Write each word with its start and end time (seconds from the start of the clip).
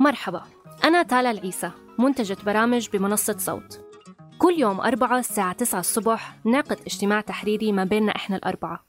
مرحبا 0.00 0.42
أنا 0.84 1.02
تالا 1.02 1.30
العيسى 1.30 1.70
منتجة 1.98 2.36
برامج 2.46 2.88
بمنصة 2.92 3.36
صوت. 3.38 3.80
كل 4.38 4.54
يوم 4.58 4.80
أربعة 4.80 5.18
الساعة 5.18 5.52
9 5.52 5.80
الصبح 5.80 6.36
نعقد 6.44 6.78
اجتماع 6.86 7.20
تحريري 7.20 7.72
ما 7.72 7.84
بيننا 7.84 8.16
إحنا 8.16 8.36
الأربعة. 8.36 8.84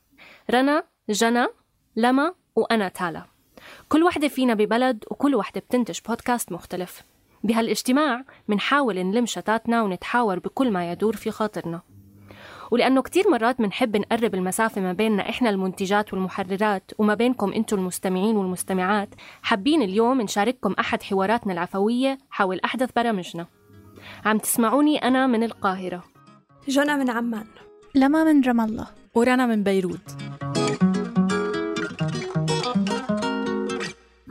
رنا 0.52 0.84
جنى 1.10 1.48
لما 1.96 2.34
وأنا 2.56 2.90
تالا. 2.90 3.24
كل 3.90 4.04
وحدة 4.04 4.28
فينا 4.28 4.54
ببلد 4.54 5.04
وكل 5.12 5.36
وحدة 5.36 5.62
بتنتج 5.62 6.00
بودكاست 6.08 6.52
مختلف. 6.52 7.04
بهالإجتماع 7.44 8.24
منحاول 8.48 9.00
نلم 9.00 9.26
شتاتنا 9.26 9.84
ونتحاور 9.84 10.40
بكل 10.40 10.72
ما 10.72 10.92
يدور 10.92 11.16
في 11.16 11.32
خاطرنا. 11.32 11.82
ولأنه 12.72 13.02
كتير 13.02 13.30
مرات 13.30 13.62
منحب 13.62 13.98
نقرب 13.98 14.36
المسافة 14.36 14.82
ما 14.82 14.94
بيننا 14.94 15.30
إحنا 15.30 15.50
المنتجات 15.50 16.14
والمحررات 16.14 16.92
وما 16.98 17.14
بينكم 17.14 17.54
أنتم 17.54 17.78
المستمعين 17.78 18.36
والمستمعات. 18.36 19.10
حابين 19.42 19.82
اليوم 19.82 20.22
نشارككم 20.22 20.76
أحد 20.80 21.04
حواراتنا 21.04 21.54
العفوية 21.54 22.18
حول 22.30 22.60
أحدث 22.66 22.90
برامجنا. 22.96 23.46
عم 24.26 24.38
تسمعوني 24.38 24.98
أنا 24.98 25.28
من 25.28 25.44
القاهرة. 25.44 26.04
جنى 26.68 26.96
من 26.96 27.10
عمان. 27.10 27.46
لما 27.96 28.24
من 28.24 28.42
رام 28.42 28.62
الله. 28.62 28.88
ورنا 29.16 29.46
من 29.46 29.64
بيروت. 29.64 30.18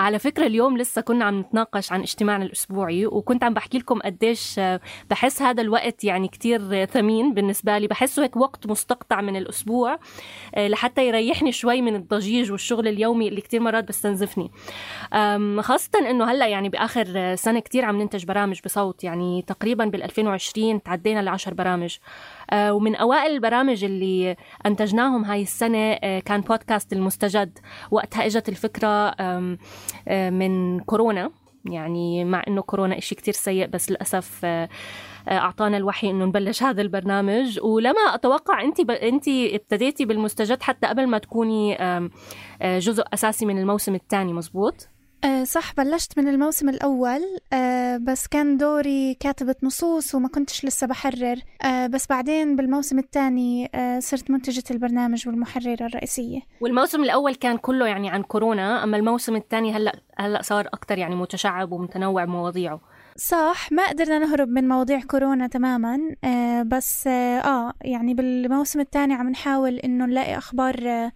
على 0.08 0.18
فكرة 0.18 0.46
اليوم 0.46 0.78
لسه 0.78 1.02
كنا 1.02 1.24
عم 1.24 1.40
نتناقش 1.40 1.92
عن 1.92 2.00
اجتماعنا 2.00 2.44
الأسبوعي 2.44 3.06
وكنت 3.06 3.44
عم 3.44 3.54
بحكي 3.54 3.78
لكم 3.78 3.98
قديش 3.98 4.60
بحس 5.10 5.42
هذا 5.42 5.62
الوقت 5.62 6.04
يعني 6.04 6.28
كتير 6.28 6.84
ثمين 6.84 7.34
بالنسبة 7.34 7.78
لي. 7.78 7.86
بحسه 7.86 8.22
هيك 8.22 8.36
وقت 8.36 8.66
مستقطع 8.66 9.20
من 9.20 9.36
الأسبوع 9.36 9.98
لحتى 10.56 11.08
يريحني 11.08 11.52
شوي 11.52 11.82
من 11.82 11.96
الضجيج 11.96 12.52
والشغل 12.52 12.88
اليومي 12.88 13.28
اللي 13.28 13.40
كتير 13.40 13.60
مرات 13.60 13.88
بستنزفني. 13.88 14.50
خاصة 15.60 16.10
أنه 16.10 16.24
هلأ 16.30 16.46
يعني 16.46 16.68
بآخر 16.68 17.34
سنة 17.34 17.60
كتير 17.60 17.84
عم 17.84 18.02
ننتج 18.02 18.24
برامج 18.24 18.60
بصوت 18.64 19.04
يعني 19.04 19.42
تقريبا 19.42 19.84
بال 19.84 20.02
2020 20.02 20.82
تعدينا 20.82 21.20
العشر 21.20 21.54
برامج. 21.54 21.96
ومن 22.54 22.96
أوائل 22.96 23.30
البرامج 23.30 23.84
اللي 23.84 24.36
أنتجناهم 24.66 25.24
هاي 25.24 25.42
السنة 25.42 25.94
كان 26.18 26.40
بودكاست 26.40 26.92
المستجد. 26.92 27.58
وقتها 27.90 28.26
إجت 28.26 28.48
الفكرة 28.48 29.14
من 30.10 30.80
كورونا. 30.80 31.30
يعني 31.64 32.24
مع 32.24 32.42
إنه 32.48 32.62
كورونا 32.62 32.98
إشي 32.98 33.14
كتير 33.14 33.34
سيء 33.34 33.66
بس 33.66 33.90
للأسف 33.90 34.44
أعطانا 35.28 35.76
الوحي 35.76 36.10
إنه 36.10 36.24
نبلش 36.24 36.62
هذا 36.62 36.82
البرنامج. 36.82 37.60
ولما 37.62 38.14
أتوقع 38.14 38.62
انت 38.62 38.80
ب... 38.80 38.90
انت 38.90 39.28
ابتديتي 39.28 40.04
بالمستجد 40.04 40.62
حتى 40.62 40.86
قبل 40.86 41.06
ما 41.06 41.18
تكوني 41.18 41.76
جزء 42.62 43.04
أساسي 43.14 43.46
من 43.46 43.58
الموسم 43.58 43.94
الثاني 43.94 44.32
مزبوط؟ 44.32 44.88
أه 45.24 45.44
صح 45.44 45.74
بلشت 45.74 46.18
من 46.18 46.28
الموسم 46.28 46.68
الأول 46.68 47.20
أه 47.52 47.96
بس 47.96 48.26
كان 48.26 48.56
دوري 48.56 49.14
كاتبة 49.14 49.54
نصوص 49.62 50.14
وما 50.14 50.28
كنتش 50.28 50.64
لسه 50.64 50.86
بحرر. 50.86 51.36
أه 51.64 51.86
بس 51.86 52.06
بعدين 52.06 52.56
بالموسم 52.56 52.98
الثاني 52.98 53.70
صرت 53.98 54.30
منتجة 54.30 54.64
البرنامج 54.70 55.28
والمحررة 55.28 55.86
الرئيسية. 55.86 56.40
والموسم 56.60 57.02
الأول 57.02 57.34
كان 57.34 57.56
كله 57.56 57.86
يعني 57.86 58.10
عن 58.10 58.22
كورونا 58.22 58.84
أما 58.84 58.96
الموسم 58.96 59.36
الثاني 59.36 59.72
هلأ 59.72 59.92
هلأ 60.18 60.42
صار 60.42 60.66
أكتر 60.72 60.98
يعني 60.98 61.14
متشعب 61.14 61.72
ومتنوع 61.72 62.24
بمواضيعه. 62.24 62.80
صح 63.16 63.72
ما 63.72 63.88
قدرنا 63.88 64.18
نهرب 64.18 64.48
من 64.48 64.68
مواضيع 64.68 65.00
كورونا 65.00 65.46
تماما 65.46 65.98
آه 66.24 66.62
بس 66.62 67.06
آه, 67.06 67.72
يعني 67.82 68.14
بالموسم 68.14 68.80
الثاني 68.80 69.14
عم 69.14 69.28
نحاول 69.28 69.78
إنه 69.78 70.06
نلاقي 70.06 70.38
أخبار 70.38 70.88
آه 70.88 71.12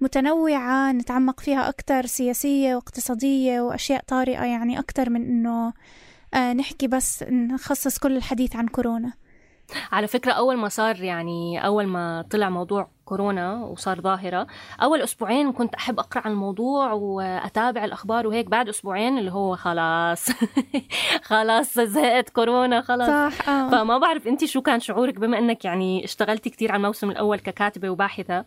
متنوعة 0.00 0.92
نتعمق 0.92 1.40
فيها 1.40 1.68
أكتر 1.68 2.06
سياسية 2.06 2.74
واقتصادية 2.74 3.60
وأشياء 3.60 4.04
طارئة 4.06 4.44
يعني 4.44 4.78
أكتر 4.78 5.10
من 5.10 5.22
إنه 5.22 5.72
آه 6.34 6.52
نحكي 6.52 6.86
بس 6.86 7.22
نخصص 7.22 7.98
كل 7.98 8.16
الحديث 8.16 8.56
عن 8.56 8.68
كورونا. 8.68 9.12
على 9.92 10.06
فكرة 10.06 10.32
أول 10.32 10.56
ما 10.56 10.68
صار 10.68 11.02
يعني 11.02 11.66
أول 11.66 11.86
ما 11.86 12.24
طلع 12.30 12.48
موضوع 12.50 12.90
كورونا 13.04 13.64
وصار 13.64 14.00
ظاهرة 14.00 14.46
أول 14.82 15.02
أسبوعين 15.02 15.52
كنت 15.52 15.74
أحب 15.74 15.98
أقرأ 15.98 16.22
عن 16.24 16.30
الموضوع 16.30 16.92
وأتابع 16.92 17.84
الأخبار 17.84 18.26
وهيك 18.26 18.46
بعد 18.46 18.68
أسبوعين 18.68 19.18
اللي 19.18 19.32
هو 19.32 19.56
خلاص 19.56 20.26
خلاص 21.30 21.78
زهقت 21.80 22.30
كورونا 22.30 22.80
خلاص. 22.80 23.08
صح 23.08 23.48
آه. 23.48 23.70
فما 23.70 23.98
بعرف 23.98 24.26
أنت 24.26 24.44
شو 24.44 24.62
كان 24.62 24.80
شعورك 24.80 25.18
بما 25.18 25.38
أنك 25.38 25.64
يعني 25.64 26.04
اشتغلتي 26.04 26.50
كتير 26.50 26.72
على 26.72 26.80
الموسم 26.80 27.10
الأول 27.10 27.38
ككاتبة 27.38 27.90
وباحثة 27.90 28.44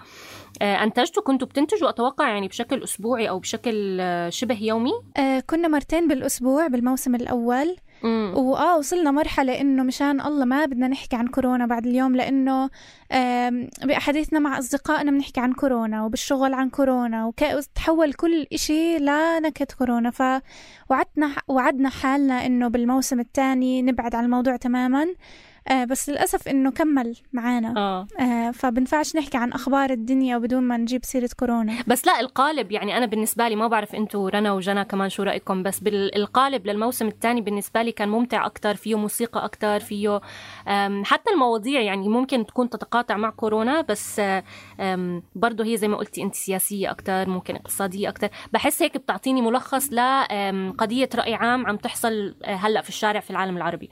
آه 0.61 0.83
أنتجتوا 0.83 1.23
كنتوا 1.23 1.47
بتنتجوا 1.47 1.89
أتوقع 1.89 2.29
يعني 2.29 2.47
بشكل 2.47 2.83
أسبوعي 2.83 3.29
أو 3.29 3.39
بشكل 3.39 4.01
شبه 4.29 4.63
يومي؟ 4.63 4.93
آه 5.17 5.39
كنا 5.39 5.67
مرتين 5.67 6.07
بالأسبوع 6.07 6.67
بالموسم 6.67 7.15
الأول. 7.15 7.75
وآه 8.03 8.77
وصلنا 8.77 9.11
مرحلة 9.11 9.61
إنه 9.61 9.83
مشان 9.83 10.21
الله 10.21 10.45
ما 10.45 10.65
بدنا 10.65 10.87
نحكي 10.87 11.15
عن 11.15 11.27
كورونا 11.27 11.65
بعد 11.65 11.87
اليوم 11.87 12.15
لإنه 12.15 12.69
بأحاديثنا 13.83 14.39
مع 14.39 14.59
أصدقائنا 14.59 15.11
بنحكي 15.11 15.39
عن 15.39 15.53
كورونا 15.53 16.03
وبالشغل 16.03 16.53
عن 16.53 16.69
كورونا 16.69 17.25
وتحول 17.25 18.13
كل 18.13 18.47
إشي 18.53 18.97
لنكت 18.97 19.71
كورونا. 19.71 20.11
فوعدنا 20.11 21.35
وعدنا 21.47 21.89
حالنا 21.89 22.45
إنه 22.45 22.67
بالموسم 22.67 23.19
الثاني 23.19 23.81
نبعد 23.81 24.15
عن 24.15 24.25
الموضوع 24.25 24.55
تماما. 24.55 25.05
آه 25.67 25.83
بس 25.83 26.09
للأسف 26.09 26.47
إنه 26.47 26.71
كمل 26.71 27.15
معانا. 27.33 27.73
آه. 27.77 28.07
آه 28.23 28.51
فبنفعش 28.51 29.15
نحكي 29.15 29.37
عن 29.37 29.51
أخبار 29.51 29.89
الدنيا 29.89 30.37
بدون 30.37 30.63
ما 30.63 30.77
نجيب 30.77 31.05
سيرة 31.05 31.29
كورونا. 31.39 31.73
بس 31.87 32.07
لا 32.07 32.19
القالب 32.19 32.71
يعني 32.71 32.97
أنا 32.97 33.05
بالنسبة 33.05 33.47
لي 33.47 33.55
ما 33.55 33.67
بعرف 33.67 33.95
أنتوا 33.95 34.29
رنا 34.29 34.51
وجنا 34.51 34.83
كمان 34.83 35.09
شو 35.09 35.23
رأيكم 35.23 35.63
بس 35.63 35.79
بالقالب 35.79 36.67
للموسم 36.67 37.07
الثاني 37.07 37.41
بالنسبة 37.41 37.81
لي 37.81 37.91
كان 37.91 38.09
ممتع 38.09 38.45
أكتر 38.45 38.75
فيه 38.75 38.95
موسيقى 38.95 39.45
أكتر 39.45 39.79
فيه 39.79 40.21
حتى 41.03 41.31
المواضيع 41.33 41.81
يعني 41.81 42.09
ممكن 42.09 42.45
تكون 42.45 42.69
تتقاطع 42.69 43.17
مع 43.17 43.29
كورونا 43.29 43.81
بس 43.81 44.21
برضه 45.35 45.65
هي 45.65 45.77
زي 45.77 45.87
ما 45.87 45.97
قلتي 45.97 46.23
أنت 46.23 46.35
سياسية 46.35 46.91
أكتر 46.91 47.29
ممكن 47.29 47.55
اقتصادية 47.55 48.09
أكتر. 48.09 48.29
بحس 48.53 48.81
هيك 48.83 48.97
بتعطيني 48.97 49.41
ملخص 49.41 49.93
لقضية 49.93 51.09
رأي 51.15 51.33
عام 51.33 51.67
عم 51.67 51.77
تحصل 51.77 52.35
هلأ 52.45 52.81
في 52.81 52.89
الشارع 52.89 53.19
في 53.19 53.29
العالم 53.29 53.57
العربي. 53.57 53.89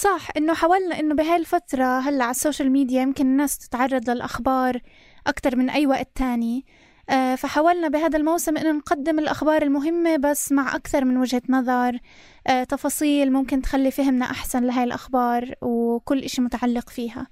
صح 0.00 0.28
إنه 0.36 0.54
حاولنا 0.54 1.00
إنه 1.00 1.14
بهاي 1.14 1.36
الفترة 1.36 1.98
هلأ 1.98 2.24
على 2.24 2.30
السوشيال 2.30 2.70
ميديا 2.70 3.02
يمكن 3.02 3.26
الناس 3.26 3.58
تتعرض 3.58 4.10
للأخبار 4.10 4.80
أكثر 5.26 5.56
من 5.56 5.70
أي 5.70 5.86
وقت 5.86 6.08
تاني. 6.14 6.66
آه 7.10 7.34
فحاولنا 7.34 7.88
بهذا 7.88 8.18
الموسم 8.18 8.56
إنه 8.56 8.72
نقدم 8.72 9.18
الأخبار 9.18 9.62
المهمة 9.62 10.16
بس 10.16 10.52
مع 10.52 10.76
أكثر 10.76 11.04
من 11.04 11.16
وجهة 11.16 11.42
نظر. 11.48 11.98
آه 12.46 12.64
تفاصيل 12.64 13.32
ممكن 13.32 13.62
تخلي 13.62 13.90
فهمنا 13.90 14.24
أحسن 14.24 14.64
لهاي 14.64 14.84
الأخبار 14.84 15.54
وكل 15.62 16.18
إشي 16.18 16.42
متعلق 16.42 16.90
فيها. 16.90 17.26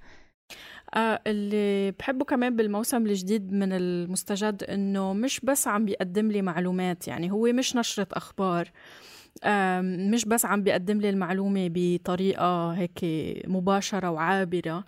آه 0.95 1.21
اللي 1.27 1.91
بحبه 1.91 2.25
كمان 2.25 2.55
بالموسم 2.55 3.05
الجديد 3.05 3.53
من 3.53 3.73
المستجد 3.73 4.63
إنه 4.63 5.13
مش 5.13 5.39
بس 5.39 5.67
عم 5.67 5.85
بيقدم 5.85 6.31
لي 6.31 6.41
معلومات 6.41 7.07
يعني 7.07 7.31
هو 7.31 7.43
مش 7.53 7.75
نشرة 7.75 8.07
أخبار. 8.13 8.71
مش 10.11 10.25
بس 10.25 10.45
عم 10.45 10.63
بيقدم 10.63 11.01
لي 11.01 11.09
المعلومة 11.09 11.69
بطريقة 11.73 12.71
هيك 12.71 12.99
مباشرة 13.47 14.09
وعابرة 14.09 14.83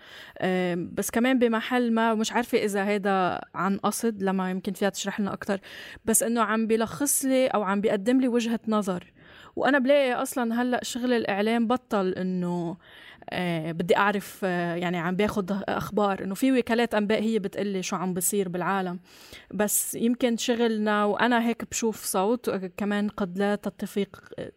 بس 0.76 1.12
كمان 1.12 1.40
بمحل 1.40 1.92
ما 1.94 2.14
مش 2.14 2.32
عارفة 2.32 2.58
إذا 2.58 2.84
هذا 2.84 3.42
عن 3.56 3.78
قصد 3.78 4.24
لما 4.24 4.52
يمكن 4.52 4.74
فيها 4.74 4.90
تشرح 4.90 5.20
لنا 5.20 5.34
أكتر 5.34 5.60
بس 6.06 6.24
إنه 6.24 6.42
عم 6.42 6.68
بيلخص 6.68 7.26
لي 7.26 7.48
أو 7.48 7.64
عم 7.64 7.82
بيقدم 7.82 8.22
لي 8.22 8.28
وجهة 8.28 8.60
نظر. 8.68 9.14
وأنا 9.56 9.80
بلاقي 9.80 10.14
أصلا 10.14 10.62
هلأ 10.62 10.80
شغل 10.84 11.14
الإعلام 11.14 11.68
بطل 11.68 12.10
إنه 12.14 12.78
بدي 13.72 13.98
أعرف 13.98 14.42
آه 14.44 14.76
يعني 14.76 14.98
عم 14.98 15.16
باخد 15.16 15.52
أخبار 15.70 16.24
إنه 16.24 16.36
في 16.36 16.52
وكالات 16.52 16.96
أنباء 16.96 17.22
هي 17.22 17.40
بتقلي 17.40 17.84
شو 17.84 17.96
عم 17.96 18.14
بصير 18.14 18.50
بالعالم. 18.50 19.00
بس 19.54 19.96
يمكن 19.96 20.38
شغلنا 20.38 21.06
وأنا 21.06 21.48
هيك 21.48 21.66
بشوف 21.72 22.06
صوت 22.06 22.50
كمان 22.50 23.10
قد 23.10 23.38
لا 23.38 23.56
تتفق 23.56 24.08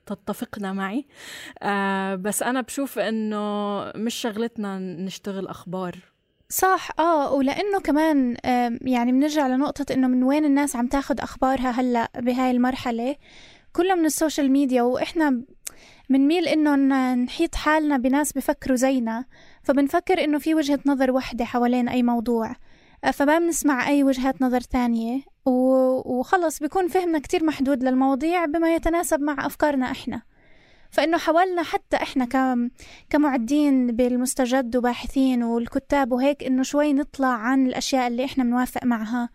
تتفقنا 0.07 0.73
معي. 0.73 1.07
آه 1.63 2.15
بس 2.15 2.43
أنا 2.43 2.61
بشوف 2.61 2.99
إنه 2.99 3.83
مش 3.97 4.15
شغلتنا 4.15 4.79
نشتغل 4.79 5.47
أخبار. 5.47 5.97
صح 6.49 6.91
آه 6.99 7.33
ولأنه 7.33 7.81
كمان 7.81 8.37
يعني 8.83 9.13
بنرجع 9.13 9.47
لنقطة 9.47 9.93
إنه 9.95 10.09
من 10.09 10.23
وين 10.23 10.45
الناس 10.45 10.77
عم 10.77 10.87
تاخد 10.87 11.21
أخبارها 11.21 11.71
هلأ 11.71 12.11
بهاي 12.17 12.51
المرحلة؟ 12.51 13.17
كلها 13.73 13.95
من 13.95 14.05
السوشيال 14.05 14.51
ميديا 14.51 14.83
وإحنا 14.83 15.43
بنميل 16.11 16.49
إنه 16.49 16.75
نحيط 17.15 17.55
حالنا 17.55 17.97
بناس 17.97 18.33
بفكروا 18.33 18.77
زينا 18.77 19.25
فبنفكر 19.63 20.25
إنه 20.25 20.39
في 20.39 20.55
وجهة 20.55 20.81
نظر 20.87 21.11
وحدة 21.11 21.45
حوالين 21.45 21.89
أي 21.89 22.03
موضوع. 22.03 22.57
فما 23.13 23.39
بنسمع 23.39 23.89
أي 23.89 24.03
وجهات 24.05 24.43
نظر 24.43 24.61
تانية 24.61 25.21
وخلص 25.47 26.59
بيكون 26.59 26.89
فهمنا 26.89 27.19
كتير 27.19 27.45
محدود 27.45 27.85
للمواضيع 27.85 28.45
بما 28.45 28.75
يتناسب 28.75 29.21
مع 29.21 29.47
أفكارنا 29.47 29.91
إحنا. 29.91 30.23
فإنه 30.91 31.19
حاولنا 31.19 31.63
حتى 31.63 31.97
إحنا 31.97 32.29
كمعدين 33.11 33.87
بالمستجد 33.87 34.77
وباحثين 34.77 35.43
والكتاب 35.43 36.13
وهيك 36.13 36.45
إنه 36.45 36.63
شوي 36.63 36.93
نطلع 36.93 37.29
عن 37.29 37.67
الأشياء 37.67 38.07
اللي 38.09 38.25
إحنا 38.25 38.45
بنوافق 38.45 38.85
معها 38.85 39.29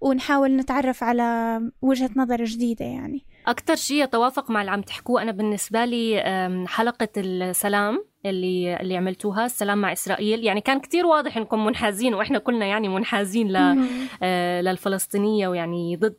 ونحاول 0.00 0.56
نتعرف 0.56 1.04
على 1.04 1.60
وجهة 1.82 2.10
نظر 2.16 2.44
جديدة 2.44 2.84
يعني. 2.84 3.26
أكثر 3.48 3.74
شيء 3.76 4.04
يتوافق 4.04 4.50
مع 4.50 4.60
اللي 4.60 4.70
عم 4.70 4.82
تحكوه 4.82 5.22
أنا 5.22 5.32
بالنسبة 5.32 5.84
لي 5.84 6.22
حلقة 6.68 7.08
السلام. 7.16 8.04
اللي 8.30 8.76
اللي 8.80 8.96
عملتوها. 8.96 9.46
السلام 9.46 9.78
مع 9.78 9.92
إسرائيل. 9.92 10.44
يعني 10.44 10.60
كان 10.60 10.80
كتير 10.80 11.06
واضح 11.06 11.36
إنكم 11.36 11.64
منحازين 11.64 12.14
وإحنا 12.14 12.38
كلنا 12.38 12.66
يعني 12.66 12.88
منحازين 12.88 13.48
ل 13.52 13.86
آه 14.22 14.60
للفلسطينية 14.60 15.48
ويعني 15.48 15.96
ضد 15.96 16.16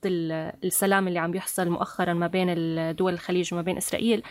السلام 0.63 1.07
اللي 1.07 1.19
عم 1.19 1.31
بيحصل 1.31 1.69
مؤخرا 1.69 2.13
ما 2.13 2.27
بين 2.27 2.47
دول 2.95 3.13
الخليج 3.13 3.53
وما 3.53 3.61
بين 3.61 3.77
إسرائيل. 3.77 4.23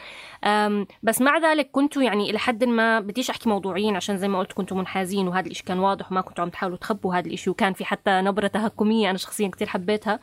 بس 1.02 1.20
مع 1.20 1.38
ذلك 1.38 1.70
كنتوا 1.70 2.02
يعني 2.02 2.30
إلى 2.30 2.38
حد 2.38 2.64
ما 2.64 3.00
بديش 3.00 3.30
أحكي 3.30 3.48
موضوعيين 3.48 3.96
عشان 3.96 4.16
زي 4.16 4.28
ما 4.28 4.38
قلت 4.38 4.52
كنتوا 4.52 4.76
منحازين 4.76 5.28
وهذا 5.28 5.46
الشيء 5.48 5.66
كان 5.66 5.78
واضح 5.78 6.12
وما 6.12 6.20
كنتوا 6.20 6.44
عم 6.44 6.50
تحاولوا 6.50 6.78
تخبوا 6.78 7.14
هذا 7.14 7.26
الشيء 7.26 7.50
وكان 7.50 7.72
في 7.72 7.84
حتى 7.84 8.10
نبرة 8.10 8.46
تهكمية 8.46 9.10
أنا 9.10 9.18
شخصيا 9.18 9.48
كتير 9.48 9.66
حبيتها. 9.66 10.20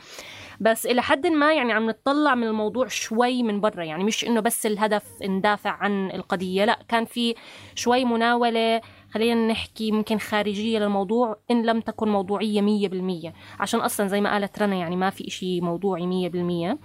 بس 0.60 0.86
إلى 0.86 1.02
حد 1.02 1.28
ما 1.28 1.54
يعني 1.54 1.74
عم 1.74 1.90
نطلع 1.90 2.36
من 2.36 2.48
الموضوع 2.48 2.88
شوي 2.88 3.44
من 3.44 3.62
برا 3.62 3.84
يعني 3.84 4.04
مش 4.04 4.26
إنه 4.26 4.40
بس 4.40 4.66
الهدف 4.66 5.04
ندافع 5.24 5.70
عن 5.70 6.12
القضية 6.12 6.66
لا 6.66 6.80
كان 6.88 7.06
في 7.06 7.36
شوي 7.76 8.06
مناولة 8.06 8.82
خلينا 9.12 9.48
نحكي 9.48 9.92
ممكن 9.92 10.18
خارجية 10.18 10.80
للموضوع 10.80 11.38
إن 11.52 11.66
لم 11.66 11.80
تكن 11.80 12.10
موضوعية 12.10 12.62
مية 12.62 12.88
بالمية. 12.88 13.34
عشان 13.60 13.80
أصلا 13.80 14.08
زي 14.08 14.22
ما 14.22 14.32
قالت 14.32 14.62
رنا 14.62 14.76
يعني 14.76 14.96
ما 14.96 15.10
في 15.10 15.28
إشي 15.28 15.62
موضوعي 15.62 16.08
مية 16.08 16.30
بالمية. 16.30 16.80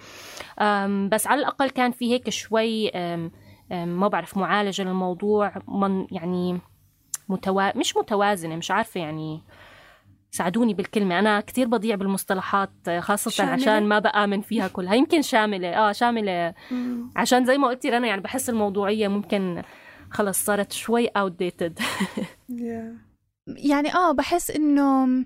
بس 1.09 1.27
على 1.27 1.41
الأقل 1.41 1.71
كان 1.71 1.91
في 1.91 2.13
هيك 2.13 2.31
شوي 2.31 2.91
ما 3.71 4.09
بعرف 4.09 4.37
معالجة 4.37 4.83
للموضوع 4.83 5.53
من 5.69 6.07
يعني 6.11 6.61
متوا... 7.29 7.79
مش 7.79 7.97
متوازنة 7.97 8.57
مش 8.57 8.71
عارفة 8.71 9.01
يعني 9.01 9.43
ساعدوني 10.31 10.75
بالكلمة. 10.75 11.19
أنا 11.19 11.41
كتير 11.41 11.67
بضيع 11.67 11.97
بالمصطلحات 11.97 12.71
خاصة 12.99 13.31
شاملة. 13.31 13.53
عشان 13.53 13.89
ما 13.89 13.99
بآمن 13.99 14.41
فيها 14.41 14.69
كلها. 14.69 14.95
يمكن 14.95 15.23
شاملة 15.23 15.69
آه 15.69 15.93
شاملة. 15.93 16.55
مم. 16.71 17.11
عشان 17.17 17.45
زي 17.45 17.59
ما 17.59 17.69
قلتي 17.69 17.97
أنا 17.97 18.07
يعني 18.07 18.21
بحس 18.21 18.51
الموضوعية 18.51 19.09
ممكن 19.09 19.63
خلص 20.11 20.45
صارت 20.45 20.73
شوي 20.73 21.09
outdated. 21.09 21.73
يعني 23.47 23.95
آه 23.95 24.13
بحس 24.13 24.51
إنه 24.51 25.25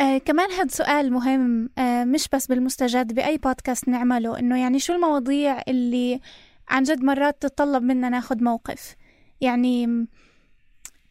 آه 0.00 0.18
كمان 0.18 0.50
هاد 0.50 0.70
سؤال 0.70 1.12
مهم 1.12 1.70
آه 1.78 2.04
مش 2.04 2.28
بس 2.32 2.46
بالمستجد 2.46 3.12
بأي 3.12 3.38
بودكاست 3.38 3.88
نعمله 3.88 4.38
إنه 4.38 4.60
يعني 4.60 4.78
شو 4.78 4.92
المواضيع 4.92 5.62
اللي 5.68 6.20
عن 6.68 6.82
جد 6.82 7.02
مرات 7.02 7.42
تتطلب 7.42 7.82
منا 7.82 8.08
ناخد 8.08 8.42
موقف؟ 8.42 8.96
يعني 9.40 10.06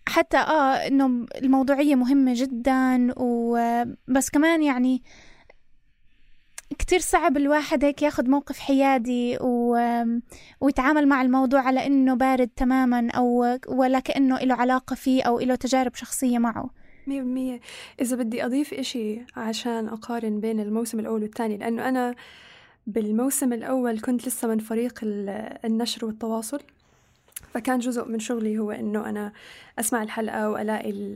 حتى 0.08 0.38
آه 0.38 0.88
إنه 0.88 1.26
الموضوعية 1.36 1.96
مهمة 1.96 2.34
جدا 2.36 3.14
وبس 3.18 4.30
كمان 4.30 4.64
يعني 4.64 5.04
كتير 6.74 7.00
صعب 7.00 7.38
الواحد 7.38 7.86
هيك 7.86 8.02
ياخد 8.02 8.30
موقف 8.30 8.60
حيادي 8.60 9.38
و... 9.42 9.78
ويتعامل 10.62 11.08
مع 11.08 11.22
الموضوع 11.22 11.62
على 11.62 11.86
إنه 11.86 12.14
بارد 12.14 12.50
تماما 12.56 13.12
أو 13.12 13.58
ولا 13.68 14.00
كأنه 14.00 14.40
له 14.40 14.56
علاقة 14.56 14.96
فيه 14.96 15.24
أو 15.24 15.40
له 15.40 15.56
تجارب 15.56 15.96
شخصية 15.96 16.38
معه. 16.38 16.70
مية 17.08 17.22
بالمية. 17.22 17.60
إذا 18.02 18.16
بدي 18.16 18.46
أضيف 18.46 18.74
إشي 18.74 19.22
عشان 19.36 19.88
أقارن 19.88 20.40
بين 20.40 20.60
الموسم 20.60 21.00
الأول 21.00 21.22
والثاني 21.22 21.58
لأنه 21.58 21.90
أنا 21.90 22.16
بالموسم 22.88 23.54
الأول 23.54 24.00
كنت 24.00 24.28
لسه 24.28 24.48
من 24.48 24.60
فريق 24.60 25.00
النشر 25.66 26.06
والتواصل 26.06 26.60
فكان 27.54 27.80
جزء 27.80 28.08
من 28.08 28.20
شغلي 28.20 28.58
هو 28.58 28.72
إنه 28.72 29.10
أنا 29.10 29.34
أسمع 29.80 30.04
الحلقة 30.04 30.50
وألاقي 30.50 31.16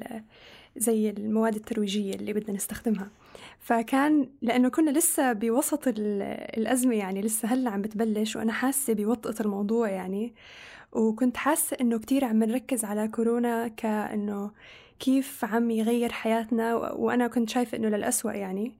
زي 0.77 1.09
المواد 1.09 1.55
الترويجية 1.55 2.13
اللي 2.13 2.33
بدنا 2.33 2.55
نستخدمها. 2.55 3.07
فكان 3.59 4.29
لأنه 4.41 4.69
كنا 4.69 4.91
لسه 4.91 5.33
بوسط 5.33 5.83
الأزمة 5.87 6.95
يعني 6.95 7.21
لسه 7.21 7.47
هلأ 7.47 7.69
عم 7.69 7.81
بتبلش 7.81 8.35
وأنا 8.35 8.53
حاسة 8.53 8.93
بوطأة 8.93 9.35
الموضوع 9.45 9.89
يعني. 9.89 10.33
وكنت 10.91 11.37
حاسة 11.37 11.77
إنه 11.81 11.99
كتير 11.99 12.25
عم 12.25 12.43
نركز 12.43 12.85
على 12.85 13.07
كورونا 13.07 13.67
كأنه 13.67 14.51
كيف 14.99 15.45
عم 15.45 15.71
يغير 15.71 16.11
حياتنا 16.11 16.75
وأنا 16.75 17.27
كنت 17.27 17.49
شايفة 17.49 17.77
إنه 17.77 17.89
للأسوأ 17.89 18.31
يعني. 18.31 18.73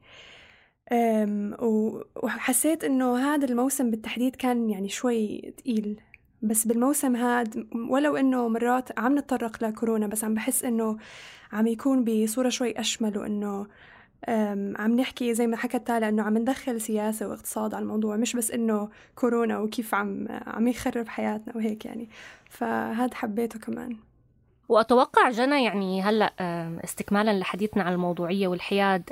وحسيت 2.24 2.84
إنه 2.84 3.18
هذا 3.18 3.46
الموسم 3.46 3.92
بالتحديد 3.92 4.36
كان 4.36 4.70
يعني 4.70 4.90
شوي 4.90 5.54
تقيل. 5.58 6.02
بس 6.42 6.68
بالموسم 6.68 7.16
هاد 7.16 7.68
ولو 7.90 8.16
إنه 8.18 8.48
مرات 8.48 9.00
عم 9.00 9.18
نتطرق 9.18 9.64
لكورونا 9.64 10.08
بس 10.08 10.24
عم 10.24 10.34
بحس 10.34 10.64
إنه 10.64 10.98
عم 11.52 11.68
يكون 11.68 12.04
بصورة 12.04 12.50
شوي 12.50 12.80
أشمل 12.80 13.18
وإنه 13.18 13.68
عم 14.76 14.96
نحكي 14.96 15.34
زي 15.34 15.48
ما 15.48 15.58
حكت 15.58 15.88
تالا 15.88 16.10
إنه 16.10 16.24
عم 16.24 16.38
ندخل 16.38 16.82
سياسة 16.82 17.28
واقتصاد 17.28 17.74
على 17.74 17.84
الموضوع 17.84 18.16
مش 18.16 18.36
بس 18.36 18.52
إنه 18.52 18.90
كورونا 19.16 19.60
وكيف 19.60 19.96
عم 19.96 20.28
عم 20.30 20.68
يخرب 20.68 21.08
حياتنا 21.08 21.58
وهيك 21.58 21.86
يعني. 21.86 22.10
فهذا 22.50 23.16
حبيته 23.16 23.60
كمان. 23.60 23.98
وأتوقع 24.70 25.30
جنى 25.30 25.64
يعني 25.64 26.02
هلأ 26.02 26.34
استكمالا 26.84 27.40
لحديثنا 27.40 27.84
عن 27.84 27.94
الموضوعية 27.94 28.48
والحياد 28.48 29.04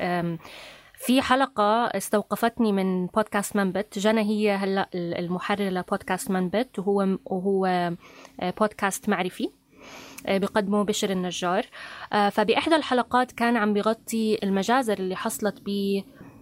في 0.97 1.21
حلقة 1.21 1.85
استوقفتني 1.85 2.71
من 2.71 3.05
بودكاست 3.05 3.55
منبت. 3.55 3.99
جنى 3.99 4.21
هي 4.21 4.51
هلأ 4.51 4.89
المحررة 4.95 5.69
لبودكاست 5.69 6.31
منبت 6.31 6.79
وهو 6.79 7.17
وهو 7.25 7.91
بودكاست 8.59 9.09
معرفي. 9.09 9.49
آه، 10.25 10.37
بقدمه 10.37 10.83
بشر 10.83 11.09
النجار. 11.09 11.65
آه، 12.13 12.29
فبإحدى 12.29 12.75
الحلقات 12.75 13.31
كان 13.31 13.57
عم 13.57 13.73
بغطي 13.73 14.39
المجازر 14.43 14.99
اللي 14.99 15.15
حصلت 15.15 15.61
ب 15.65 15.69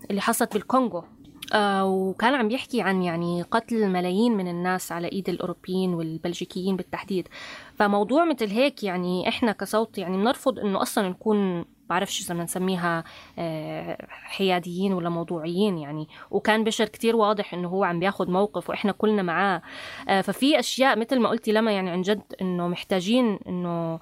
اللي 0.10 0.22
حصلت 0.22 0.54
بالكونغو. 0.54 1.04
آه 1.54 1.86
وكان 1.86 2.34
عم 2.34 2.52
يحكي 2.52 2.82
عن 2.82 3.04
يعني 3.04 3.42
قتل 3.42 3.84
الملايين 3.84 4.38
من 4.38 4.48
الناس 4.48 4.92
على 4.92 5.12
إيد 5.12 5.30
الأوروبيين 5.30 5.94
والبلجيكيين 5.94 6.76
بالتحديد. 6.76 7.28
فموضوع 7.76 8.26
مثل 8.26 8.48
هيك 8.48 8.84
يعني 8.84 9.30
إحنا 9.30 9.52
كصوت 9.52 9.98
يعني 9.98 10.18
بنرفض 10.18 10.60
إنه 10.60 10.82
أصلا 10.82 11.10
نكون 11.10 11.66
بعرفش 11.94 12.22
إذا 12.22 12.34
نسميها 12.34 13.04
آه، 13.40 13.98
حياديين 14.10 14.94
ولا 14.94 15.10
موضوعيين 15.10 15.78
يعني. 15.78 16.08
وكان 16.32 16.64
بشر 16.64 16.86
كتير 16.86 17.16
واضح 17.16 17.54
إنه 17.54 17.68
هو 17.68 17.84
عم 17.84 18.00
بياخد 18.00 18.30
موقف 18.30 18.70
وإحنا 18.70 18.92
كلنا 18.92 19.22
معاه. 19.22 19.62
آه، 20.10 20.22
ففي 20.22 20.60
أشياء 20.60 21.00
مثل 21.00 21.20
ما 21.20 21.30
قلتي 21.30 21.52
لما 21.52 21.72
يعني 21.72 21.90
عن 21.90 22.02
جد 22.02 22.22
إنه 22.42 22.68
محتاجين 22.68 23.40
إنه 23.48 24.00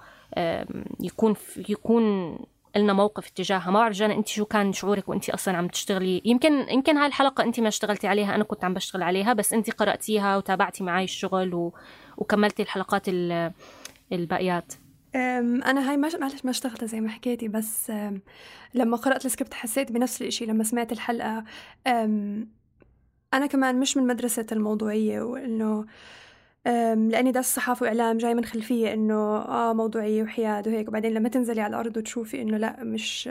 يكون 1.00 1.36
يكون 1.70 2.38
لنا 2.76 2.94
موقف 2.94 3.30
تجاهها 3.30 3.72
ما 3.72 3.80
بعرف 3.80 3.96
جانا 3.96 4.14
انت 4.14 4.28
شو 4.28 4.46
كان 4.46 4.74
شعورك 4.74 5.10
وانت 5.10 5.30
أصلا 5.30 5.58
عم 5.58 5.68
تشتغلي؟ 5.68 6.22
يمكن 6.26 6.70
يمكن 6.70 6.98
هاي 6.98 7.08
الحلقة 7.08 7.44
انت 7.44 7.60
ما 7.60 7.68
اشتغلتي 7.68 8.08
عليها 8.08 8.36
أنا 8.36 8.44
كنت 8.44 8.64
عم 8.64 8.74
بشتغل 8.74 9.04
عليها 9.04 9.34
بس 9.34 9.54
انت 9.54 9.72
قرأتيها 9.72 10.38
وتابعتي 10.38 10.84
معي 10.84 11.04
الشغل 11.04 11.54
و... 11.54 11.74
وكملتي 12.18 12.64
الحلقات 12.64 13.08
الباقيات. 14.12 14.74
أنا 15.16 15.90
هاي 15.90 15.98
معلش 15.98 16.16
ما 16.46 16.50
اشتغلت 16.52 16.86
زي 16.86 17.02
ما 17.02 17.10
حكيتي 17.10 17.48
بس 17.48 17.92
لما 18.74 18.98
قرأت 18.98 19.26
السكريبت 19.26 19.54
حسيت 19.54 19.92
بنفس 19.92 20.22
الإشي 20.22 20.46
لما 20.46 20.64
سمعت 20.64 20.92
الحلقة. 20.92 21.44
أنا 23.34 23.46
كمان 23.50 23.80
مش 23.80 23.98
من 23.98 24.08
مدرسة 24.08 24.46
الموضوعية 24.52 25.22
وإنه 25.22 25.86
لأني 26.66 27.32
درست 27.32 27.56
صحافة 27.56 27.84
وإعلام 27.84 28.18
جاي 28.18 28.36
من 28.36 28.46
خلفية 28.46 28.94
إنه 28.94 29.38
آه 29.38 29.74
موضوعية 29.74 30.24
وحياد 30.24 30.68
وهيك 30.68 30.88
وبعدين 30.88 31.14
لما 31.14 31.30
تنزلي 31.30 31.62
على 31.62 31.70
الأرض 31.70 31.98
وتشوفي 31.98 32.42
إنه 32.42 32.58
لأ 32.58 32.84
مش 32.84 33.30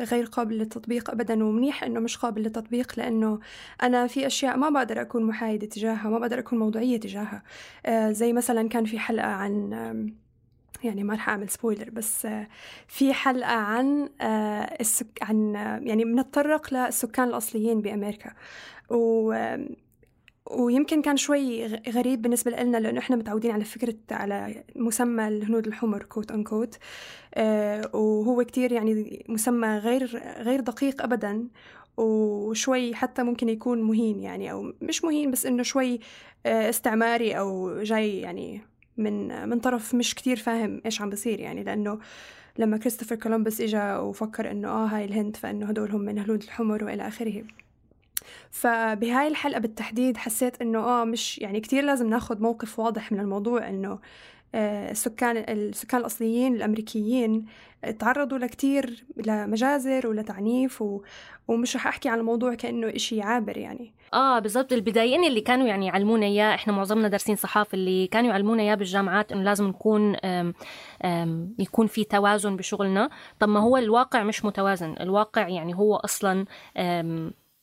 غير 0.00 0.24
قابل 0.24 0.58
للتطبيق 0.58 1.10
ابدا 1.10 1.44
ومنيح 1.44 1.84
إنه 1.84 2.00
مش 2.00 2.16
قابل 2.16 2.42
للتطبيق 2.42 2.92
لأنه 2.98 3.40
أنا 3.82 4.06
في 4.06 4.26
أشياء 4.26 4.56
ما 4.56 4.68
بقدر 4.70 5.00
أكون 5.00 5.22
محايدة 5.24 5.66
تجاهها 5.66 6.08
ما 6.08 6.18
بقدر 6.18 6.38
أكون 6.38 6.58
موضوعية 6.58 7.00
تجاهها. 7.00 7.42
آه 7.86 8.10
زي 8.12 8.32
مثلا 8.32 8.68
كان 8.68 8.84
في 8.84 8.98
حلقة 8.98 9.26
عن 9.26 10.14
يعني 10.84 11.04
ما 11.04 11.14
رح 11.14 11.28
أعمل 11.28 11.48
spoiler 11.48 11.90
بس 11.90 12.28
في 12.88 13.12
حلقة 13.12 13.52
عن 13.52 14.08
آه، 14.20 14.76
السك 14.80 15.18
عن 15.22 15.54
يعني 15.82 16.04
بنتطرق 16.04 16.74
للسكان 16.74 17.28
الأصليين 17.28 17.80
بأمريكا. 17.80 18.32
و 18.90 19.34
ويمكن 20.50 21.02
كان 21.02 21.16
شوي 21.16 21.66
غريب 21.66 22.22
بالنسبة 22.22 22.50
لنا 22.50 22.76
لأنه 22.76 22.98
إحنا 22.98 23.16
متعودين 23.16 23.50
على 23.50 23.64
فكرة 23.64 23.94
على 24.10 24.64
مسمى 24.76 25.28
الهنود 25.28 25.66
الحمر 25.66 26.02
quote 26.02 26.32
unquote 26.32 26.78
آه 27.34 27.96
وهو 27.96 28.44
كتير 28.44 28.72
يعني 28.72 29.24
مسمى 29.28 29.68
غير 29.68 30.22
غير 30.38 30.60
دقيق 30.60 31.02
أبدا 31.02 31.48
وشوي 31.96 32.94
حتى 32.94 33.22
ممكن 33.22 33.48
يكون 33.48 33.82
مهين 33.82 34.20
يعني 34.20 34.52
أو 34.52 34.72
مش 34.82 35.04
مهين 35.04 35.30
بس 35.30 35.46
إنه 35.46 35.62
شوي 35.62 36.00
آه 36.46 36.68
استعماري 36.70 37.38
أو 37.38 37.82
جاي 37.82 38.20
يعني 38.20 38.60
من 38.96 39.48
من 39.48 39.60
طرف 39.60 39.94
مش 39.94 40.14
كتير 40.14 40.36
فاهم 40.36 40.80
إيش 40.86 41.00
عم 41.00 41.10
بصير 41.10 41.40
يعني 41.40 41.64
لأنه 41.64 41.98
لما 42.58 42.76
كريستوفر 42.76 43.16
كولومبوس 43.16 43.60
إجا 43.60 43.96
وفكر 43.96 44.50
إنه 44.50 44.68
آه 44.68 44.86
هاي 44.86 45.04
الهند 45.04 45.36
فإنه 45.36 45.66
هدول 45.66 45.90
هم 45.90 46.00
من 46.00 46.18
الهنود 46.18 46.42
الحمر 46.42 46.84
وإلى 46.84 47.08
آخره. 47.08 47.42
فبهاي 48.50 49.28
الحلقة 49.28 49.60
بالتحديد 49.60 50.16
حسيت 50.16 50.62
إنه 50.62 50.78
آه 50.78 51.04
مش 51.04 51.38
يعني 51.38 51.60
كتير 51.60 51.84
لازم 51.84 52.08
ناخد 52.08 52.40
موقف 52.40 52.78
واضح 52.78 53.12
من 53.12 53.20
الموضوع 53.20 53.68
إنه 53.68 53.98
آه، 54.54 54.90
السكان 54.90 55.36
السكان 55.48 56.00
الأصليين 56.00 56.54
الأمريكيين 56.54 57.44
تعرضوا 57.98 58.38
لكتير 58.38 59.04
لمجازر 59.16 60.06
ولتعنيف 60.06 60.82
و... 60.82 61.02
ومش 61.48 61.76
رح 61.76 61.86
أحكي 61.86 62.08
عن 62.08 62.18
الموضوع 62.18 62.54
كأنه 62.54 62.96
إشي 62.96 63.22
عابر 63.22 63.56
يعني. 63.56 63.94
آه 64.14 64.38
بالضبط. 64.38 64.72
البدايين 64.72 65.24
اللي 65.24 65.40
كانوا 65.40 65.66
يعني 65.66 65.86
يعلمونا 65.86 66.26
إياه 66.26 66.54
إحنا 66.54 66.72
معظمنا 66.72 67.08
دارسين 67.08 67.36
صحافه 67.36 67.74
اللي 67.76 68.06
كانوا 68.06 68.30
يعلمونا 68.30 68.62
إياه 68.62 68.74
بالجامعات 68.74 69.32
إنه 69.32 69.42
لازم 69.42 69.66
نكون 69.66 70.16
أم 70.16 70.54
أم 71.04 71.54
يكون 71.58 71.86
في 71.86 72.04
توازن 72.04 72.56
بشغلنا. 72.56 73.10
طب 73.38 73.48
ما 73.48 73.60
هو 73.60 73.76
الواقع 73.76 74.22
مش 74.22 74.44
متوازن. 74.44 74.94
الواقع 75.00 75.48
يعني 75.48 75.74
هو 75.74 75.96
أصلا 75.96 76.44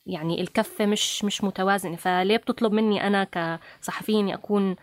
يعني 0.06 0.40
الكفة 0.40 0.86
مش 0.86 1.24
مش 1.24 1.44
متوازنة 1.44 1.96
فليه 1.96 2.36
بتطلب 2.36 2.72
مني 2.72 3.06
أنا 3.06 3.24
كصحفية 3.24 4.20
إني 4.20 4.34
أكون 4.34 4.76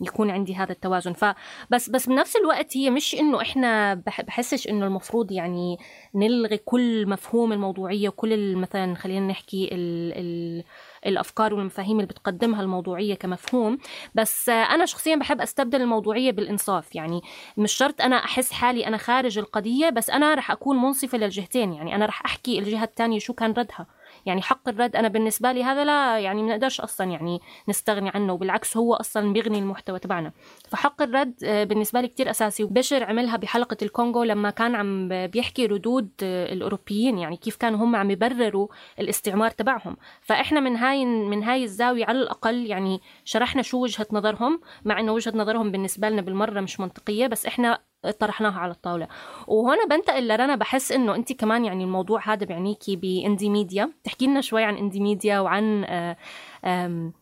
يكون 0.00 0.30
عندي 0.30 0.54
هذا 0.54 0.72
التوازن؟ 0.72 1.12
فبس 1.12 1.90
بس 1.90 2.08
بنفس 2.08 2.36
الوقت 2.36 2.76
هي 2.76 2.90
مش 2.90 3.14
إنه 3.14 3.42
إحنا 3.42 3.94
بحسش 3.94 4.68
إنه 4.68 4.86
المفروض 4.86 5.32
يعني 5.32 5.78
نلغي 6.14 6.56
كل 6.56 7.08
مفهوم 7.08 7.52
الموضوعية 7.52 8.08
وكل 8.08 8.56
مثلا 8.56 8.94
خلينا 8.94 9.26
نحكي 9.26 9.68
ال 9.72 10.12
ال 10.12 10.64
الأفكار 11.06 11.54
والمفاهيم 11.54 11.96
اللي 12.00 12.06
بتقدمها 12.06 12.62
الموضوعية 12.62 13.14
كمفهوم. 13.14 13.78
بس 14.14 14.48
أنا 14.48 14.86
شخصيا 14.86 15.16
بحب 15.16 15.40
أستبدل 15.40 15.80
الموضوعية 15.82 16.30
بالإنصاف 16.32 16.94
يعني 16.94 17.20
مش 17.56 17.72
شرط 17.72 18.00
أنا 18.00 18.16
أحس 18.16 18.52
حالي 18.52 18.86
أنا 18.86 18.96
خارج 18.96 19.38
القضية 19.38 19.90
بس 19.90 20.10
أنا 20.10 20.34
رح 20.34 20.50
أكون 20.50 20.76
منصفة 20.76 21.18
للجهتين 21.18 21.72
يعني 21.72 21.94
أنا 21.94 22.06
رح 22.06 22.24
أحكي 22.24 22.58
الجهة 22.58 22.84
الثانية 22.84 23.18
شو 23.18 23.32
كان 23.32 23.52
ردها. 23.52 23.86
يعني 24.26 24.42
حق 24.42 24.68
الرد 24.68 24.96
أنا 24.96 25.08
بالنسبة 25.08 25.52
لي 25.52 25.64
هذا 25.64 25.84
لا 25.84 26.18
يعني 26.18 26.42
ما 26.42 26.48
نقدرش 26.48 26.80
أصلا 26.80 27.10
يعني 27.10 27.40
نستغني 27.68 28.10
عنه 28.14 28.32
وبالعكس 28.32 28.76
هو 28.76 28.94
أصلا 28.94 29.32
بيغني 29.32 29.58
المحتوى 29.58 29.98
تبعنا. 29.98 30.32
فحق 30.68 31.02
الرد 31.02 31.34
آه، 31.44 31.64
بالنسبة 31.64 32.00
لي 32.00 32.08
كتير 32.08 32.30
أساسي. 32.30 32.64
وبشر 32.64 33.04
عملها 33.04 33.36
بحلقة 33.36 33.76
الكونغو 33.82 34.22
لما 34.22 34.50
كان 34.50 34.74
عم 34.74 35.08
بيحكي 35.26 35.66
ردود 35.66 36.10
آه، 36.22 36.52
الأوروبيين 36.52 37.18
يعني 37.18 37.36
كيف 37.36 37.56
كانوا 37.56 37.78
هم 37.78 37.96
عم 37.96 38.10
يبرروا 38.10 38.68
الاستعمار 39.00 39.50
تبعهم. 39.50 39.96
فإحنا 40.20 40.60
من 40.60 40.76
هاي 40.76 41.04
من 41.04 41.42
هاي 41.42 41.64
الزاوية 41.64 42.04
على 42.04 42.18
الأقل 42.18 42.66
يعني 42.66 43.00
شرحنا 43.24 43.62
شو 43.62 43.82
وجهة 43.82 44.06
نظرهم 44.12 44.60
مع 44.84 45.00
إنه 45.00 45.12
وجهة 45.12 45.32
نظرهم 45.36 45.70
بالنسبة 45.70 46.08
لنا 46.08 46.22
بالمرة 46.22 46.60
مش 46.60 46.80
منطقية 46.80 47.26
بس 47.26 47.46
إحنا 47.46 47.78
طرحناها 48.10 48.58
على 48.58 48.72
الطاولة. 48.72 49.08
وهنا 49.46 49.86
بنتقل 49.90 50.28
لرنا 50.28 50.56
بحس 50.56 50.92
إنه 50.92 51.14
انت 51.14 51.32
كمان 51.32 51.64
يعني 51.64 51.84
الموضوع 51.84 52.32
هذا 52.32 52.46
بيعنيكي 52.46 52.96
ب 52.96 53.05
indie 53.05 53.50
media. 53.50 53.90
تحكي 54.04 54.26
لنا 54.26 54.40
شوي 54.40 54.64
عن 54.64 54.76
indie 54.76 55.00
media 55.00 55.40
وعن 55.40 55.84
آه، 55.84 56.16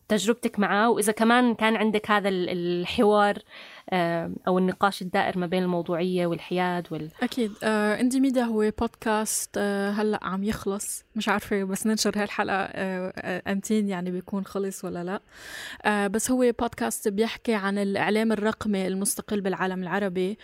تجربتك 0.07 0.59
معه 0.59 0.89
وإذا 0.89 1.11
كمان 1.11 1.55
كان 1.55 1.75
عندك 1.75 2.11
هذا 2.11 2.29
الحوار 2.29 3.37
أو 4.47 4.57
النقاش 4.57 5.01
الدائر 5.01 5.37
ما 5.37 5.47
بين 5.47 5.63
الموضوعية 5.63 6.27
والحياد 6.27 6.87
وال 6.91 7.09
أكيد. 7.23 7.51
آه 7.63 8.01
إندي 8.01 8.19
ميديا 8.19 8.43
هو 8.43 8.71
بودكاست 8.79 9.57
آه 9.57 9.91
هلأ 9.91 10.19
عم 10.23 10.43
يخلص. 10.43 11.03
مش 11.15 11.29
عارفة 11.29 11.63
بس 11.63 11.87
ننشر 11.87 12.11
هالحلقة 12.15 12.55
آه 12.55 13.51
أمتين 13.51 13.89
يعني 13.89 14.11
بيكون 14.11 14.45
خلص 14.45 14.85
ولا 14.85 15.03
لا. 15.03 15.19
آه 15.85 16.07
بس 16.07 16.31
هو 16.31 16.51
بودكاست 16.59 17.07
بيحكي 17.07 17.53
عن 17.53 17.77
الإعلام 17.77 18.31
الرقمي 18.31 18.87
المستقل 18.87 19.41
بالعالم 19.41 19.83
العربي. 19.83 20.37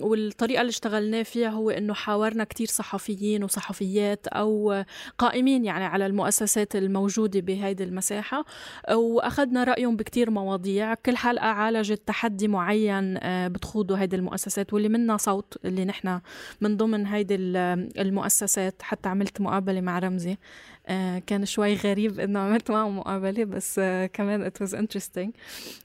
والطريقة 0.00 0.60
اللي 0.60 0.70
اشتغلناه 0.70 1.22
فيها 1.22 1.48
هو 1.48 1.70
إنه 1.70 1.94
حاورنا 1.94 2.44
كتير 2.44 2.66
صحفيين 2.66 3.44
وصحفيات 3.44 4.26
أو 4.28 4.84
قائمين 5.18 5.64
يعني 5.64 5.84
على 5.84 6.06
المؤسسات 6.06 6.76
الموجودة 6.76 7.40
بهيدي 7.40 7.84
المساحة. 7.84 8.44
وأخذنا 8.92 9.64
رأيهم 9.64 9.96
بكتير 9.96 10.30
مواضيع. 10.30 10.94
كل 10.94 11.16
حلقة 11.16 11.46
عالجت 11.46 12.02
تحدي 12.06 12.48
معين 12.48 13.16
آه، 13.22 13.48
بتخوضه 13.48 13.94
هيدي 13.96 14.16
المؤسسات 14.16 14.72
واللي 14.72 14.88
منا 14.88 15.16
صوت 15.16 15.56
اللي 15.64 15.84
نحن 15.84 16.20
من 16.60 16.76
ضمن 16.76 17.06
هيدي 17.06 17.34
المؤسسات. 18.00 18.74
حتى 18.82 19.08
عملت 19.08 19.40
مقابلة 19.40 19.59
مع 19.68 19.98
رمزي. 19.98 20.36
آه، 20.86 21.18
كان 21.26 21.46
شوي 21.46 21.74
غريب 21.74 22.20
إنه 22.20 22.40
عملت 22.40 22.70
معه 22.70 22.88
مقابلة 22.88 23.44
بس 23.44 23.78
آه، 23.78 24.06
كمان 24.06 24.42
it 24.42 24.60
was 24.60 24.74
interesting 24.74 25.32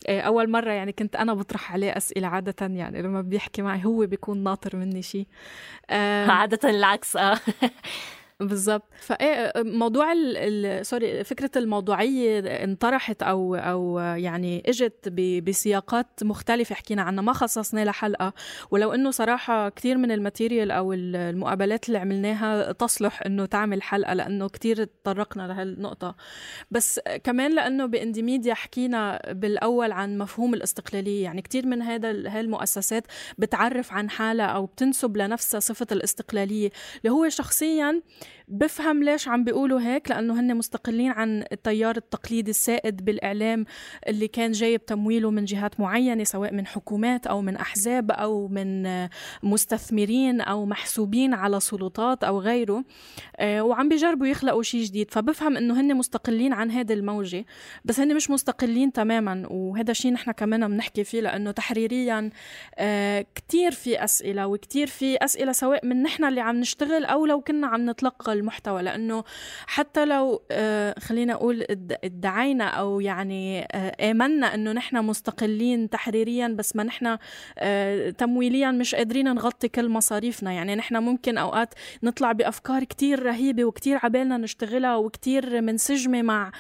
أول 0.10 0.50
مرة 0.50 0.72
يعني 0.72 0.92
كنت 0.92 1.16
أنا 1.16 1.34
بطرح 1.34 1.74
عليه 1.74 1.98
أسئلة 1.98 2.28
عادة 2.28 2.68
يعني 2.68 3.02
لما 3.02 3.22
بيحكي 3.22 3.62
معي 3.62 3.86
هو 3.86 4.06
بيكون 4.06 4.44
ناطر 4.44 4.76
مني 4.76 5.02
شيء 5.02 5.28
عادة 6.30 6.70
العكس 6.70 7.16
آه. 7.18 7.40
بالظبط. 8.40 8.84
فإيه 9.00 9.54
موضوع 9.58 10.12
ال 10.14 10.86
sorry 10.86 11.24
فكرة 11.24 11.52
الموضوعية 11.56 12.40
انطرحت 12.40 13.24
أو 13.24 13.56
أو 13.56 14.00
يعني 14.00 14.64
إجت 14.66 15.10
بسياقات 15.44 16.24
مختلفة 16.24 16.76
حكينا 16.76 17.02
عنها 17.02 17.22
ما 17.24 17.34
خصصنا 17.34 17.84
لها 17.84 17.92
حلقه 17.92 18.34
ولو 18.72 18.94
إنه 18.94 19.12
صراحة 19.12 19.70
كثير 19.70 19.98
من 19.98 20.12
ال 20.12 20.19
material 20.19 20.72
أو 20.72 20.94
المقابلات 20.94 21.88
اللي 21.88 21.98
عملناها 21.98 22.72
تصلح 22.72 23.22
إنه 23.26 23.46
تعمل 23.46 23.82
حلقة 23.84 24.14
لأنه 24.14 24.50
كثير 24.50 24.84
تطرقنا 24.84 25.48
لهالنقطة. 25.48 26.16
بس 26.72 27.00
كمان 27.24 27.56
لأنه 27.56 27.86
ب 27.86 27.92
indie 27.92 28.22
media 28.22 28.54
حكينا 28.54 29.22
بالأول 29.32 29.92
عن 29.92 30.18
مفهوم 30.18 30.54
الاستقلالية. 30.54 31.24
يعني 31.24 31.42
كثير 31.42 31.66
من 31.66 31.82
هذا 31.82 32.10
هاي 32.10 32.40
المؤسسات 32.42 33.04
بتعرف 33.38 33.94
عن 33.94 34.10
حالها 34.10 34.46
أو 34.46 34.66
بتنسب 34.66 35.18
لنفسها 35.18 35.60
صفة 35.60 35.88
الاستقلالية 35.92 36.70
اللي 36.98 37.14
هو 37.14 37.30
شخصيا 37.30 38.02
بفهم 38.48 39.04
ليش 39.04 39.28
عم 39.28 39.44
بيقولوا 39.44 39.82
هيك 39.82 40.10
لأنه 40.10 40.40
هن 40.40 40.58
مستقلين 40.58 41.12
عن 41.12 41.44
التيار 41.52 41.98
التقليدي 41.98 42.52
السائد 42.52 43.06
بالإعلام 43.06 43.66
اللي 44.08 44.28
كان 44.28 44.52
جايب 44.52 44.86
تمويله 44.86 45.32
من 45.32 45.46
جهات 45.46 45.80
معينة 45.80 46.24
سواء 46.24 46.54
من 46.54 46.68
حكومات 46.68 47.28
أو 47.28 47.42
من 47.42 47.56
أحزاب 47.56 48.12
أو 48.12 48.48
من 48.48 48.88
مستثمرين 49.44 50.42
أو 50.42 50.66
محسوبين 50.66 51.34
على 51.34 51.60
سلطات 51.60 52.24
أو 52.24 52.40
غيره 52.40 52.84
آه، 53.38 53.62
وعم 53.62 53.90
بيجربوا 53.90 54.28
يخلقوا 54.28 54.64
شيء 54.64 54.84
جديد. 54.84 55.12
فبفهم 55.12 55.58
إنه 55.58 55.82
هن 55.82 55.96
مستقلين 55.96 56.54
عن 56.54 56.72
هذه 56.72 56.94
الموجة 56.94 57.46
بس 57.86 58.00
هن 58.00 58.16
مش 58.16 58.30
مستقلين 58.30 58.92
تماما. 58.92 59.48
وهذا 59.50 59.92
الشيء 59.92 60.12
نحن 60.14 60.32
كمان 60.32 60.68
بنحكي 60.68 61.04
فيه 61.04 61.22
لأنه 61.22 61.52
تحريريا 61.52 62.30
آه، 62.76 63.26
كتير 63.36 63.72
في 63.72 64.04
أسئلة 64.04 64.48
وكتير 64.48 64.88
في 64.88 65.18
أسئلة 65.18 65.52
سواء 65.52 65.86
من 65.86 66.04
نحن 66.04 66.24
اللي 66.24 66.42
عم 66.42 66.56
نشتغل 66.56 67.06
أو 67.06 67.26
لو 67.26 67.42
كنا 67.42 67.68
عم 67.68 67.86
نطلق 67.86 68.15
نتلقى 68.16 68.34
المحتوى 68.34 68.82
لأنه 68.82 69.24
حتى 69.68 70.06
لو 70.06 70.42
آه، 70.52 70.96
خلينا 71.00 71.34
أقول 71.34 71.66
ادعينا 72.04 72.64
أو 72.64 73.00
يعني 73.00 73.68
آه، 73.72 74.12
آمنا 74.12 74.56
إنه 74.56 74.72
نحن 74.72 74.98
مستقلين 74.98 75.90
تحريريا 75.90 76.48
بس 76.48 76.76
ما 76.76 76.84
نحن 76.84 77.18
آه، 77.58 78.10
تمويليا 78.10 78.72
مش 78.72 78.96
قادرين 78.96 79.34
نغطي 79.34 79.68
كل 79.68 79.90
مصاريفنا. 79.90 80.52
يعني 80.52 80.76
نحن 80.76 80.98
ممكن 80.98 81.38
أوقات 81.38 81.74
نطلع 82.04 82.32
بأفكار 82.32 82.84
كتير 82.84 83.24
رهيبة 83.24 83.66
وكتير 83.66 84.00
عبالنا 84.04 84.38
نشتغلها 84.38 84.96
وكتير 84.96 85.62
منسجمه 85.62 86.22
مع 86.22 86.52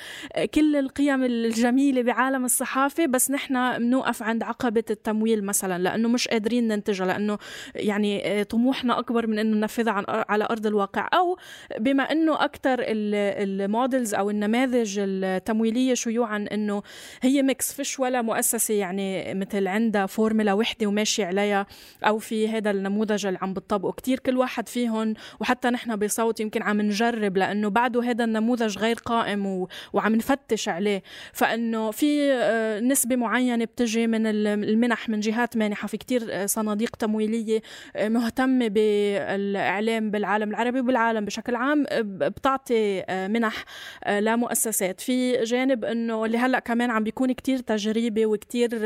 كل 0.53 0.75
القيم 0.75 1.23
الجميلة 1.23 2.01
بعالم 2.01 2.45
الصحافة 2.45 3.05
بس 3.05 3.31
نحن 3.31 3.77
بنوقف 3.77 4.23
عند 4.23 4.43
عقبة 4.43 4.83
التمويل 4.89 5.43
مثلا 5.43 5.83
لأنه 5.83 6.09
مش 6.09 6.27
قادرين 6.27 6.67
ننتجها 6.67 7.05
لأنه 7.05 7.37
يعني 7.75 8.43
طموحنا 8.43 8.99
أكبر 8.99 9.27
من 9.27 9.39
إنه 9.39 9.57
ننفذها 9.57 10.05
على 10.07 10.47
أرض 10.51 10.67
الواقع. 10.67 11.07
أو 11.13 11.37
بما 11.79 12.03
إنه 12.03 12.43
أكثر 12.43 12.79
ال 12.79 12.98
models 12.98 14.13
أو 14.13 14.29
النماذج 14.29 14.99
التمويلية 14.99 15.93
شيوعا 15.93 16.45
إنه 16.51 16.83
هي 17.21 17.41
mix 17.41 17.73
فيش 17.73 17.99
ولا 17.99 18.21
مؤسسة 18.21 18.73
يعني 18.73 19.33
مثل 19.33 19.67
عندها 19.67 20.05
فورمولا 20.05 20.53
وحدة 20.53 20.87
وماشي 20.87 21.23
عليها 21.23 21.65
أو 22.03 22.17
في 22.17 22.49
هذا 22.49 22.71
النموذج 22.71 23.25
اللي 23.25 23.39
عم 23.41 23.53
بتطبقه. 23.53 23.91
كتير 23.91 24.19
كل 24.19 24.37
واحد 24.37 24.69
فيهم 24.69 25.13
وحتى 25.39 25.69
نحن 25.69 25.95
بصوت 25.95 26.39
يمكن 26.39 26.63
عم 26.63 26.81
نجرب 26.81 27.37
لأنه 27.37 27.69
بعده 27.69 28.03
هذا 28.03 28.23
النموذج 28.23 28.77
غير 28.77 28.95
قائم 28.95 29.45
و... 29.45 29.67
وعم 29.93 30.15
نفتش 30.15 30.69
عليه. 30.69 31.03
فإنه 31.33 31.91
في 31.91 32.31
آه، 32.33 32.79
نسبة 32.79 33.15
معينة 33.15 33.65
بتجي 33.65 34.07
من 34.07 34.27
المنح 34.27 35.09
من 35.09 35.19
جهات 35.19 35.57
مانحة. 35.57 35.87
في 35.87 35.97
كتير 35.97 36.27
آه، 36.31 36.45
صناديق 36.45 36.95
تمويلية 36.95 37.61
آه، 37.95 38.09
مهتمة 38.09 38.67
بالإعلام 38.67 40.11
بالعالم 40.11 40.49
العربي 40.49 40.79
وبالعالم 40.79 41.25
بشكل 41.35 41.55
عام 41.55 41.85
بتعطي 42.01 43.03
منح 43.09 43.65
لمؤسسات. 44.09 45.01
في 45.01 45.43
جانب 45.43 45.85
إنه 45.85 46.25
اللي 46.25 46.37
هلأ 46.37 46.59
كمان 46.59 46.91
عم 46.91 47.03
بيكون 47.03 47.31
كتير 47.31 47.59
تجريبي 47.59 48.25
وكتير 48.25 48.83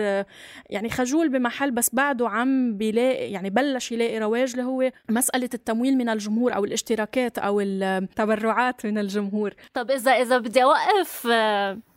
يعني 0.69 0.89
خجول 0.89 1.29
بمحل 1.29 1.71
بس 1.71 1.95
بعده 1.95 2.29
عم 2.29 2.77
بيلاقي 2.77 3.31
يعني 3.31 3.49
بلش 3.49 3.91
يلاقي 3.91 4.19
رواج 4.19 4.51
اللي 4.51 4.63
هو 4.63 4.91
مسألة 5.09 5.49
التمويل 5.53 5.97
من 5.97 6.09
الجمهور 6.09 6.55
أو 6.55 6.65
الاشتراكات 6.65 7.37
أو 7.37 7.61
التبرعات 7.61 8.85
من 8.85 8.97
الجمهور. 8.97 9.53
طب 9.73 9.91
إذا 9.91 10.11
إذا 10.11 10.37
بدي 10.37 10.63
أوقف 10.63 11.27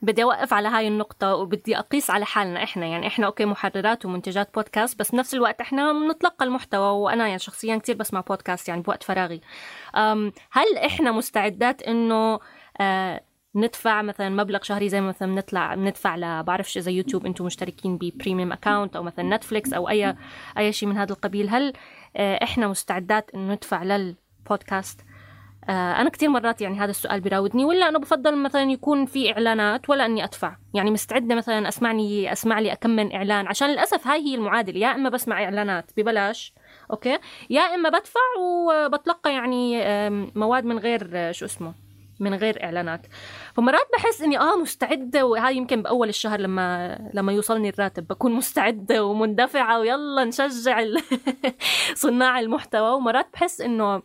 بدي 0.02 0.22
أوقف 0.22 0.52
على 0.52 0.68
هاي 0.68 0.88
النقطة 0.88 1.34
وبدي 1.34 1.78
أقيس 1.78 2.10
على 2.10 2.24
حالنا 2.24 2.62
إحنا. 2.62 2.86
يعني 2.86 3.06
إحنا 3.06 3.26
أوكي 3.26 3.44
محررات 3.44 4.04
ومنتجات 4.04 4.54
بودكاست 4.54 4.98
بس 4.98 5.10
بنفس 5.10 5.34
الوقت 5.34 5.60
إحنا 5.60 5.92
بنتلقى 5.92 6.44
المحتوى. 6.44 7.02
وأنا 7.02 7.26
يعني 7.26 7.38
شخصيا 7.38 7.76
كثير 7.76 7.96
بسمع 7.96 8.20
بودكاست 8.20 8.68
يعني 8.68 8.80
بوقت 8.82 9.02
فراغي. 9.02 9.40
هل 10.50 10.76
إحنا 10.86 11.12
مستعدات 11.12 11.82
إنه 11.82 12.40
آه، 12.80 13.20
ندفع 13.54 14.02
مثلا 14.02 14.28
مبلغ 14.28 14.62
شهري 14.62 14.88
زي 14.88 15.00
ما 15.00 15.08
مثلا 15.08 15.34
بنطلع 15.34 15.74
بندفع 15.74 16.16
ل 16.16 16.42
بعرفش 16.42 16.78
اذا 16.78 16.90
يوتيوب 16.90 17.26
إنتم 17.26 17.44
مشتركين 17.44 17.96
ب 17.96 18.03
premium 18.03 18.52
account 18.52 18.96
أو 18.96 19.02
مثلا 19.02 19.36
نتفليكس 19.36 19.72
أو 19.72 19.88
أي 19.88 20.16
أي 20.58 20.72
شيء 20.72 20.88
من 20.88 20.96
هذا 20.96 21.12
القبيل 21.12 21.48
هل 21.48 21.72
آه، 22.16 22.44
إحنا 22.44 22.68
مستعدات 22.68 23.30
إنه 23.34 23.52
ندفع 23.52 23.82
للبودكاست؟ 23.82 25.00
آه، 25.68 26.00
أنا 26.00 26.10
كثير 26.10 26.28
مرات 26.28 26.60
يعني 26.60 26.80
هذا 26.80 26.90
السؤال 26.90 27.20
بيراودني 27.20 27.64
ولا 27.64 27.88
أنا 27.88 27.98
بفضل 27.98 28.42
مثلا 28.42 28.62
يكون 28.62 29.06
في 29.06 29.32
إعلانات 29.32 29.90
ولا 29.90 30.06
إني 30.06 30.24
أدفع؟ 30.24 30.56
يعني 30.74 30.90
مستعدة 30.90 31.34
مثلا 31.34 31.68
أسمعني 31.68 32.32
أسمع 32.32 32.58
لي 32.58 32.72
أكم 32.72 32.90
من 32.90 33.14
إعلان؟ 33.14 33.46
عشان 33.46 33.68
للأسف 33.68 34.06
هاي 34.06 34.20
هي 34.20 34.34
المعادلة 34.34 34.78
يا 34.78 34.94
إما 34.94 35.08
بسمع 35.08 35.44
إعلانات 35.44 35.90
ببلاش 35.96 36.54
أوكي؟ 36.92 37.18
يا 37.50 37.60
إما 37.60 37.88
بدفع 37.88 38.20
وبتلقى 38.40 39.32
يعني 39.34 39.80
مواد 40.34 40.64
من 40.64 40.78
غير 40.78 41.32
شو 41.32 41.44
اسمه 41.44 41.74
من 42.22 42.34
غير 42.34 42.64
إعلانات. 42.64 43.06
فمرات 43.54 43.88
بحس 43.92 44.22
إني 44.22 44.38
آه 44.38 44.56
مستعدة 44.56 45.26
وهاي 45.26 45.56
يمكن 45.56 45.82
بأول 45.82 46.08
الشهر 46.08 46.40
لما 46.40 46.98
لما 47.14 47.32
يوصلني 47.32 47.68
الراتب 47.68 48.06
بكون 48.06 48.32
مستعدة 48.32 49.04
ومندفعة 49.04 49.78
ويلا 49.80 50.24
نشجع 50.24 50.84
صناع 51.94 52.40
المحتوى. 52.40 52.90
ومرات 52.90 53.26
بحس 53.34 53.60
إنه 53.60 54.02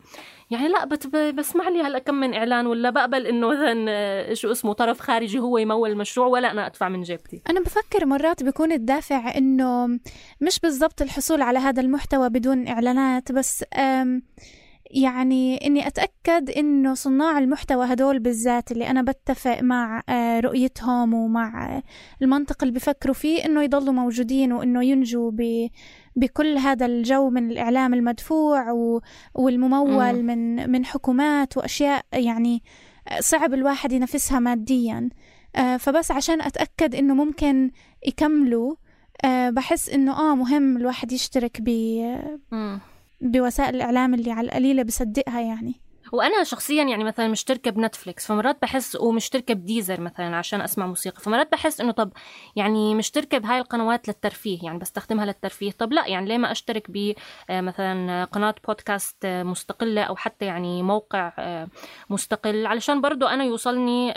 يعني 0.49 0.67
لا 0.67 0.85
بسمع 1.31 1.69
لي 1.69 1.81
هلأ 1.81 1.99
كم 1.99 2.15
من 2.15 2.33
إعلان 2.33 2.67
ولا 2.67 2.89
بقبل 2.89 3.27
إنه 3.27 3.47
مثلا 3.47 4.33
شو 4.33 4.51
اسمه 4.51 4.73
طرف 4.73 4.99
خارجي 4.99 5.39
هو 5.39 5.57
يمول 5.57 5.91
المشروع 5.91 6.27
ولا 6.27 6.51
أنا 6.51 6.67
أدفع 6.67 6.89
من 6.89 7.01
جيبتي. 7.01 7.41
أنا 7.49 7.59
بفكر 7.59 8.05
مرات 8.05 8.43
بيكون 8.43 8.71
الدافع 8.71 9.37
إنه 9.37 9.87
مش 10.41 10.59
بالضبط 10.59 11.01
الحصول 11.01 11.41
على 11.41 11.59
هذا 11.59 11.81
المحتوى 11.81 12.29
بدون 12.29 12.67
إعلانات 12.67 13.31
بس 13.31 13.65
يعني 14.91 15.65
إني 15.67 15.87
أتأكد 15.87 16.49
إنه 16.49 16.93
صناع 16.93 17.37
المحتوى 17.37 17.85
هدول 17.85 18.19
بالذات 18.19 18.71
اللي 18.71 18.89
أنا 18.89 19.01
بتفق 19.01 19.61
مع 19.61 20.03
آه، 20.09 20.39
رؤيتهم 20.39 21.13
ومع 21.13 21.81
المنطق 22.21 22.63
اللي 22.63 22.73
بفكروا 22.73 23.13
فيه 23.13 23.45
إنه 23.45 23.63
يضلوا 23.63 23.93
موجودين 23.93 24.53
وإنه 24.53 24.83
ينجوا 24.83 25.31
بكل 26.15 26.57
هذا 26.57 26.85
الجو 26.85 27.29
من 27.29 27.51
الإعلام 27.51 27.93
المدفوع 27.93 28.71
والممول 29.35 30.23
من 30.23 30.69
من 30.71 30.85
حكومات 30.85 31.57
وأشياء 31.57 32.05
يعني 32.13 32.63
صعب 33.19 33.53
الواحد 33.53 33.91
ينافسها 33.91 34.39
ماديا. 34.39 35.09
آه، 35.55 35.77
فبس 35.77 36.11
عشان 36.11 36.41
أتأكد 36.41 36.95
إنه 36.95 37.13
ممكن 37.13 37.71
يكملوا 38.07 38.75
آه، 39.25 39.49
بحس 39.49 39.89
إنه 39.89 40.31
آه 40.31 40.35
مهم 40.35 40.77
الواحد 40.77 41.11
يشترك 41.11 41.61
ب 41.61 41.69
بوسائل 43.21 43.75
الإعلام 43.75 44.13
اللي 44.13 44.31
على 44.31 44.45
القليلة 44.47 44.83
بصدقها 44.83 45.41
يعني. 45.41 45.81
وأنا 46.13 46.43
شخصيا 46.43 46.83
يعني 46.83 47.03
مثلا 47.03 47.27
مشتركة 47.27 47.71
بنتفليكس 47.71 48.27
فمرات 48.27 48.61
بحس 48.61 48.95
ومشتركة 48.95 49.53
بديزر 49.53 50.01
مثلا 50.01 50.35
عشان 50.35 50.61
أسمع 50.61 50.87
موسيقى 50.87 51.21
فمرات 51.21 51.51
بحس 51.51 51.81
إنه 51.81 51.91
طب 51.91 52.11
يعني 52.55 52.95
مشتركة 52.95 53.37
بهاي 53.37 53.59
القنوات 53.59 54.07
للترفيه 54.07 54.59
يعني 54.63 54.79
بستخدمها 54.79 55.25
للترفيه 55.25 55.71
طب 55.71 55.93
لا 55.93 56.07
يعني 56.07 56.25
ليه 56.27 56.37
ما 56.37 56.51
أشترك 56.51 56.91
ب 56.91 57.13
آه، 57.49 57.61
مثلا 57.61 58.23
قناة 58.25 58.55
بودكاست 58.67 59.25
مستقلة 59.25 60.01
أو 60.01 60.15
حتى 60.15 60.45
يعني 60.45 60.83
موقع 60.83 61.33
آه، 61.39 61.67
مستقل 62.09 62.65
علشان 62.65 63.01
برضو 63.01 63.25
أنا 63.25 63.43
يوصلني 63.43 64.13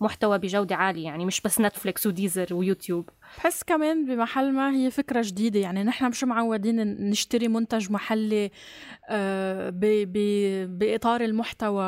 محتوى 0.00 0.38
بجودة 0.38 0.76
عالية 0.76 1.04
يعني 1.04 1.26
مش 1.26 1.40
بس 1.40 1.60
نتفليكس 1.60 2.06
وديزر 2.06 2.54
ويوتيوب. 2.54 3.10
بحس 3.36 3.62
كمان 3.62 4.06
بمحل 4.06 4.52
ما 4.52 4.70
هي 4.76 4.90
فكرة 4.90 5.22
جديدة. 5.24 5.60
يعني 5.60 5.84
نحن 5.84 6.08
مش 6.08 6.24
معودين 6.24 6.76
نشتري 7.10 7.48
منتج 7.48 7.92
محلي 7.92 8.50
آه، 9.08 9.70
بإطار 10.66 11.20
المحتوى 11.20 11.84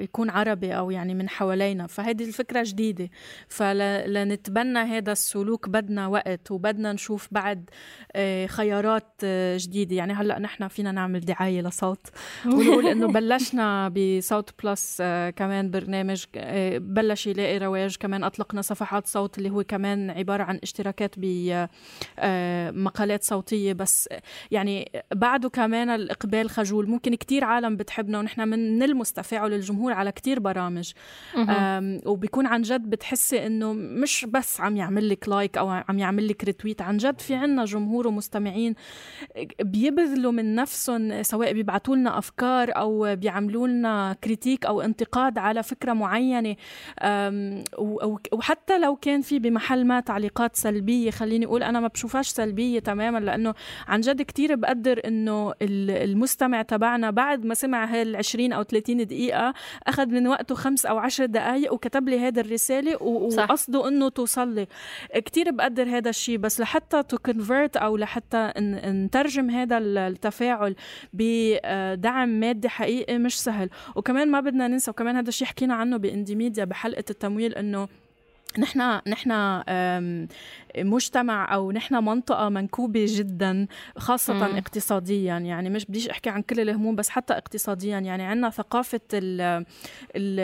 يكون 0.00 0.30
عربي 0.30 0.76
أو 0.76 0.90
يعني 0.90 1.14
من 1.14 1.28
حوالينا. 1.28 1.86
فهذه 1.86 2.24
الفكرة 2.24 2.62
جديدة. 2.66 3.08
فلنتبنى 3.48 4.78
هذا 4.78 5.12
السلوك. 5.12 5.68
بدنا 5.68 6.06
وقت 6.06 6.50
وبدنا 6.50 6.92
نشوف 6.92 7.28
بعد 7.30 7.70
آه، 8.12 8.46
خيارات 8.46 9.12
آه، 9.24 9.58
جديدة. 9.60 9.96
يعني 9.96 10.12
هلأ 10.12 10.38
نحن 10.38 10.68
فينا 10.68 10.92
نعمل 10.92 11.20
دعاية 11.20 11.62
لصوت. 11.62 12.06
ونقول 12.46 12.86
إنه 12.86 13.06
بلشنا 13.06 13.88
بصوت 13.88 14.50
بلس 14.64 15.02
كمان 15.36 15.70
برنامج 15.70 16.24
بلش 16.76 17.26
يلاقي 17.26 17.58
رواج. 17.58 17.96
كمان 17.96 18.24
أطلقنا 18.24 18.62
صفحات 18.62 19.06
صوت 19.06 19.38
اللي 19.38 19.50
هو 19.50 19.64
كمان 19.64 20.10
عبارة 20.10 20.42
عن 20.42 20.60
اشتراك 20.62 20.83
اشتراكات 20.84 21.14
بمقالات 21.18 23.22
آه، 23.22 23.26
صوتية 23.26 23.72
بس 23.72 24.08
يعني 24.50 24.92
بعده 25.14 25.48
كمان 25.48 25.90
الإقبال 25.90 26.50
خجول. 26.50 26.88
ممكن 26.88 27.14
كتير 27.14 27.44
عالم 27.44 27.76
بتحبنا 27.76 28.18
ونحن 28.18 28.50
بنلمس 28.50 29.12
تفاعل 29.12 29.52
الجمهور 29.52 29.92
على 29.92 30.12
كتير 30.12 30.40
برامج. 30.40 30.92
وبيكون 32.06 32.46
عن 32.46 32.62
جد 32.62 32.90
بتحسي 32.90 33.46
إنه 33.46 33.72
مش 33.72 34.26
بس 34.28 34.60
عم 34.60 34.76
يعمل 34.76 35.08
لك 35.08 35.28
like 35.28 35.58
أو 35.58 35.68
عم 35.68 35.98
يعمل 35.98 36.28
لك 36.28 36.44
retweet 36.44 36.82
عن 36.82 36.96
جد 36.96 37.20
في 37.20 37.34
عنا 37.34 37.64
جمهور 37.64 38.06
ومستمعين 38.06 38.74
بيبذلوا 39.60 40.32
من 40.32 40.54
نفسهم 40.54 41.22
سواء 41.22 41.52
بيبعتوا 41.52 41.96
لنا 41.96 42.18
أفكار 42.18 42.76
أو 42.76 43.16
بيعملوا 43.16 43.68
لنا 43.68 44.16
critique 44.24 44.66
أو 44.66 44.80
انتقاد 44.80 45.38
على 45.38 45.62
فكرة 45.62 45.92
معينة. 45.92 46.56
وحتى 48.32 48.78
لو 48.78 48.96
كان 48.96 49.20
في 49.20 49.38
بمحل 49.38 49.86
ما 49.86 50.00
تعليقات 50.00 50.56
سلبية 50.56 50.73
سلبية 50.74 51.10
خليني 51.10 51.46
أقول 51.46 51.62
أنا 51.62 51.80
ما 51.80 51.88
بشوفهاش 51.88 52.28
سلبية 52.28 52.78
تماما 52.78 53.18
لأنه 53.18 53.54
عن 53.88 54.00
جد 54.00 54.22
كتير 54.22 54.54
بقدر 54.54 55.00
إنه 55.06 55.54
المستمع 55.62 56.62
تبعنا 56.62 57.10
بعد 57.10 57.44
ما 57.44 57.54
سمع 57.54 57.84
هال 57.84 58.16
20 58.16 58.52
أو 58.52 58.62
30 58.62 59.06
دقيقة 59.06 59.54
أخذ 59.86 60.06
من 60.06 60.26
وقته 60.26 60.54
خمس 60.54 60.86
أو 60.86 60.98
عشر 60.98 61.26
دقائق 61.26 61.72
وكتب 61.72 62.08
لي 62.08 62.20
هذه 62.20 62.40
الرسالة 62.40 63.02
وقصده 63.02 63.88
إنه 63.88 64.08
توصل 64.08 64.54
لي. 64.54 64.66
كتير 65.14 65.50
بقدر 65.50 65.88
هذا 65.88 66.10
الشيء 66.10 66.38
بس 66.38 66.60
لحتى 66.60 67.02
تو 67.02 67.18
كونفرت 67.18 67.76
أو 67.76 67.96
لحتى 67.96 68.52
نترجم 68.58 69.50
هذا 69.50 69.78
التفاعل 69.78 70.74
بدعم 71.12 72.28
مادي 72.28 72.68
حقيقي 72.68 73.18
مش 73.18 73.40
سهل. 73.40 73.70
وكمان 73.96 74.30
ما 74.30 74.40
بدنا 74.40 74.68
ننسى 74.68 74.90
وكمان 74.90 75.16
هذا 75.16 75.28
الشيء 75.28 75.48
حكينا 75.48 75.74
عنه 75.74 75.96
بإندي 75.96 76.34
ميديا 76.34 76.64
بحلقة 76.64 77.04
التمويل 77.10 77.54
إنه 77.54 77.88
نحن 78.58 79.00
نحن 79.06 79.30
مجتمع 80.78 81.54
أو 81.54 81.72
نحن 81.72 81.94
منطقة 82.04 82.48
منكوبة 82.48 83.06
جدا 83.08 83.66
خاصة 83.96 84.34
مم. 84.34 84.56
اقتصاديا 84.56 85.38
يعني 85.38 85.70
مش 85.70 85.84
بديش 85.86 86.08
أحكي 86.08 86.30
عن 86.30 86.42
كل 86.42 86.60
الهموم 86.60 86.96
بس 86.96 87.08
حتى 87.08 87.32
اقتصاديا 87.32 87.98
يعني 87.98 88.22
عندنا 88.22 88.50
ثقافة 88.50 89.00
ال 89.14 89.64
ال 90.16 90.40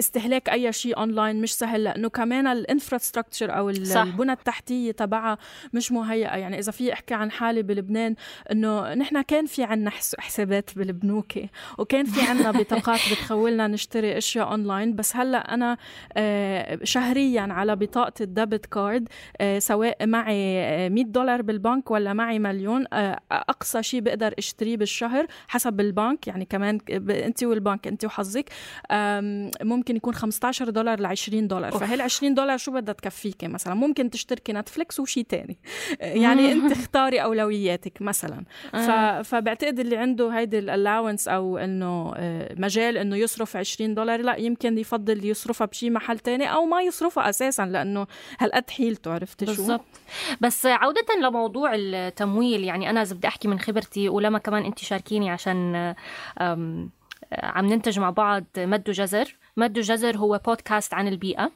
استهلاك 0.00 0.48
أي 0.48 0.72
شيء 0.72 0.98
اونلاين 0.98 1.40
مش 1.40 1.54
سهل 1.54 1.84
لأنه 1.84 2.08
كمان 2.08 2.46
ال 2.46 2.54
infrastructure 2.54 3.58
أو. 3.58 3.70
البنى 3.70 4.32
التحتية 4.32 4.92
تبعها 4.92 5.38
مش 5.72 5.92
مهيئة 5.92 6.36
يعني 6.36 6.58
إذا 6.58 6.72
في 6.72 6.92
أحكي 6.92 7.14
عن 7.14 7.30
حالي 7.30 7.62
بلبنان 7.62 8.14
إنه 8.52 8.94
نحن 8.94 9.22
كان 9.22 9.46
في 9.46 9.64
عنا 9.64 9.90
حسابات 10.18 10.70
بالبنوك 10.76 11.32
وكان 11.78 12.04
في 12.04 12.20
عنا 12.20 12.50
بطاقات 12.60 13.00
بتخولنا 13.12 13.66
نشتري 13.66 14.18
أشياء 14.18 14.50
اونلاين 14.50 14.94
بس 14.94 15.16
هلأ 15.16 15.54
أنا 15.54 15.76
آه، 16.16 16.78
شهريا 16.84 17.40
على 17.40 17.76
بطاقة 17.76 18.12
ال 18.20 18.28
debit 18.28 18.66
card 18.66 19.08
سواء 19.58 20.06
معي 20.06 20.88
100 20.88 21.04
دولار 21.04 21.42
بالبنك 21.42 21.90
ولا 21.90 22.12
معي 22.12 22.38
مليون 22.38 22.84
أقصى 23.32 23.82
شيء 23.82 24.00
بقدر 24.00 24.34
أشتريه 24.38 24.76
بالشهر 24.76 25.26
حسب 25.48 25.80
البنك 25.80 26.26
يعني 26.26 26.44
كمان 26.44 26.78
انت 27.10 27.44
والبنك 27.44 27.86
انت 27.86 28.04
وحظك. 28.04 28.44
ممكن 29.62 29.96
يكون 29.96 30.14
15 30.14 30.70
دولار 30.70 31.00
ل 31.00 31.06
20 31.06 31.48
دولار 31.48 31.72
فهال 31.72 32.00
20 32.00 32.34
دولار 32.34 32.56
شو 32.58 32.72
بدها 32.72 32.94
تكفيكي 32.94 33.48
مثلا؟ 33.48 33.74
ممكن 33.74 34.10
تشتركي 34.10 34.52
نتفليكس 34.52 35.00
وشيء 35.00 35.24
تاني. 35.24 35.58
يعني 36.24 36.52
انت 36.52 36.72
اختاري 36.72 37.22
أولوياتك 37.22 38.02
مثلا. 38.02 38.44
آه. 38.74 39.22
فبعتقد 39.22 39.80
اللي 39.80 39.96
عنده 39.96 40.28
هيدي 40.30 40.58
الالاونس 40.58 41.28
أو 41.28 41.58
إنه 41.58 42.12
آه، 42.16 42.54
مجال 42.58 42.96
إنه 42.96 43.16
يصرف 43.16 43.56
20 43.56 43.94
دولار 43.94 44.20
لا 44.20 44.36
يمكن 44.36 44.78
يفضل 44.78 45.24
يصرفها 45.24 45.66
بشي 45.66 45.90
محل 45.90 46.18
تاني 46.18 46.52
أو 46.52 46.64
ما 46.64 46.82
يصرفها 46.82 47.28
أساسا 47.28 47.66
لأنه 47.66 48.06
هالقد 48.38 48.70
حيلته 48.70 49.12
عرفتي 49.12 49.44
شو؟ 49.54 49.62
بالضبط. 49.62 50.00
بس 50.40 50.66
عودة 50.66 51.06
لموضوع 51.22 51.70
التمويل 51.74 52.64
يعني 52.64 52.90
أنا 52.90 53.02
إذا 53.02 53.14
بدي 53.14 53.28
أحكي 53.28 53.48
من 53.48 53.58
خبرتي 53.58 54.08
ولما 54.08 54.38
كمان 54.38 54.64
انت 54.64 54.78
شاركيني 54.78 55.30
عشان 55.30 55.94
عم 57.32 57.66
ننتج 57.66 57.98
مع 57.98 58.10
بعض 58.10 58.44
مد 58.58 58.88
وجزر. 58.88 59.36
مد 59.56 59.78
وجزر 59.78 60.16
هو 60.16 60.40
بودكاست 60.46 60.94
عن 60.94 61.08
البيئة. 61.08 61.50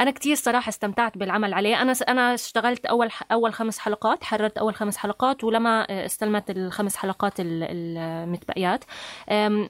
أنا 0.00 0.10
كتير 0.10 0.34
صراحة 0.34 0.68
استمتعت 0.68 1.18
بالعمل 1.18 1.54
عليه. 1.54 1.82
أنا 1.82 1.92
أنا 2.08 2.34
اشتغلت 2.34 2.86
أول 2.86 3.08
أول 3.32 3.54
خمس 3.54 3.78
حلقات 3.78 4.24
حررت 4.24 4.58
أول 4.58 4.74
خمس 4.74 4.96
حلقات 4.96 5.44
ولما 5.44 5.82
استلمت 6.04 6.50
الخمس 6.50 6.96
حلقات 6.96 7.32
المتبقيات. 7.38 8.84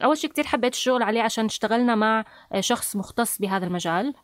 أول 0.03 0.19
شيء 0.19 0.31
كتير 0.31 0.47
حبيت 0.47 0.73
الشغل 0.73 1.03
عليه 1.03 1.23
عشان 1.23 1.45
اشتغلنا 1.45 1.95
مع 1.95 2.25
شخص 2.61 2.97
مختص 2.97 3.39
بهذا 3.39 3.67
المجال 3.67 4.15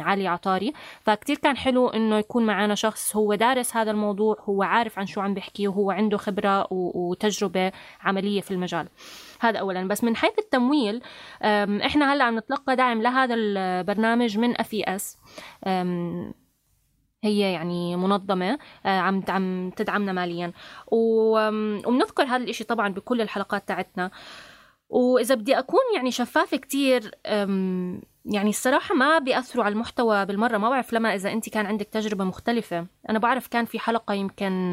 علي 0.00 0.28
عطاري. 0.28 0.72
فكتير 1.00 1.36
كان 1.36 1.56
حلو 1.56 1.88
إنه 1.88 2.18
يكون 2.18 2.46
معنا 2.46 2.74
شخص 2.74 3.16
هو 3.16 3.34
دارس 3.34 3.76
هذا 3.76 3.90
الموضوع 3.90 4.36
هو 4.40 4.62
عارف 4.62 4.98
عن 4.98 5.06
شو 5.06 5.20
عم 5.20 5.34
بيحكي 5.34 5.68
وهو 5.68 5.90
عنده 5.90 6.16
خبرة 6.16 6.66
وتجربة 6.70 7.72
عملية 8.00 8.40
في 8.40 8.50
المجال. 8.50 8.88
هذا 9.40 9.58
اولا. 9.58 9.88
بس 9.88 10.04
من 10.04 10.16
حيث 10.16 10.38
التمويل 10.38 11.02
إحنا 11.86 12.12
هلأ 12.12 12.24
عم 12.24 12.38
نتلقى 12.38 12.76
دعم 12.76 13.02
لهذا 13.02 13.34
البرنامج 13.34 14.38
من 14.38 14.60
اف 14.60 14.70
اس 14.74 15.18
هي 17.24 17.52
يعني 17.52 17.96
منظمة 17.96 18.58
عم 18.84 19.22
عم 19.28 19.70
تدعمنا 19.70 20.12
ماليا. 20.12 20.52
وبنذكر 20.86 22.22
هذا 22.24 22.36
الإشي 22.36 22.64
طبعا 22.64 22.88
بكل 22.88 23.20
الحلقات 23.20 23.68
تاعتنا. 23.68 24.10
وإذا 24.88 25.34
بدي 25.34 25.58
أكون 25.58 25.80
يعني 25.94 26.10
شفافة 26.10 26.56
كتير 26.56 27.10
يعني 28.24 28.48
الصراحة 28.48 28.94
ما 28.94 29.18
بيأثروا 29.18 29.64
على 29.64 29.72
المحتوى 29.72 30.26
بالمرة. 30.26 30.58
ما 30.58 30.70
بعرف 30.70 30.92
لما 30.92 31.14
إذا 31.14 31.32
أنت 31.32 31.48
كان 31.48 31.66
عندك 31.66 31.86
تجربة 31.86 32.24
مختلفة. 32.24 32.86
أنا 33.10 33.18
بعرف 33.18 33.46
كان 33.46 33.64
في 33.64 33.78
حلقة 33.78 34.14
يمكن 34.14 34.72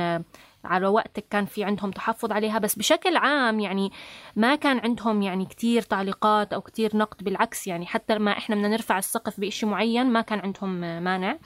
على 0.66 0.88
وقتك 0.88 1.26
كان 1.30 1.46
في 1.46 1.64
عندهم 1.64 1.92
تحفظ 1.92 2.32
عليها 2.32 2.60
بس 2.60 2.76
بشكل 2.76 3.18
عام 3.18 3.60
يعني 3.60 3.92
ما 4.36 4.56
كان 4.56 4.80
عندهم 4.80 5.22
يعني 5.22 5.46
كتير 5.46 5.82
تعليقات 5.82 6.54
أو 6.54 6.62
كتير 6.62 6.98
نقد 6.98 7.24
بالعكس 7.24 7.68
يعني 7.68 7.86
حتى 7.86 8.20
ما 8.20 8.32
إحنا 8.32 8.56
بدنا 8.56 8.68
نرفع 8.68 8.98
السقف 8.98 9.40
بإشي 9.40 9.66
معين 9.66 10.06
ما 10.06 10.22
كان 10.22 10.40
عندهم 10.40 10.80
مانع. 11.04 11.38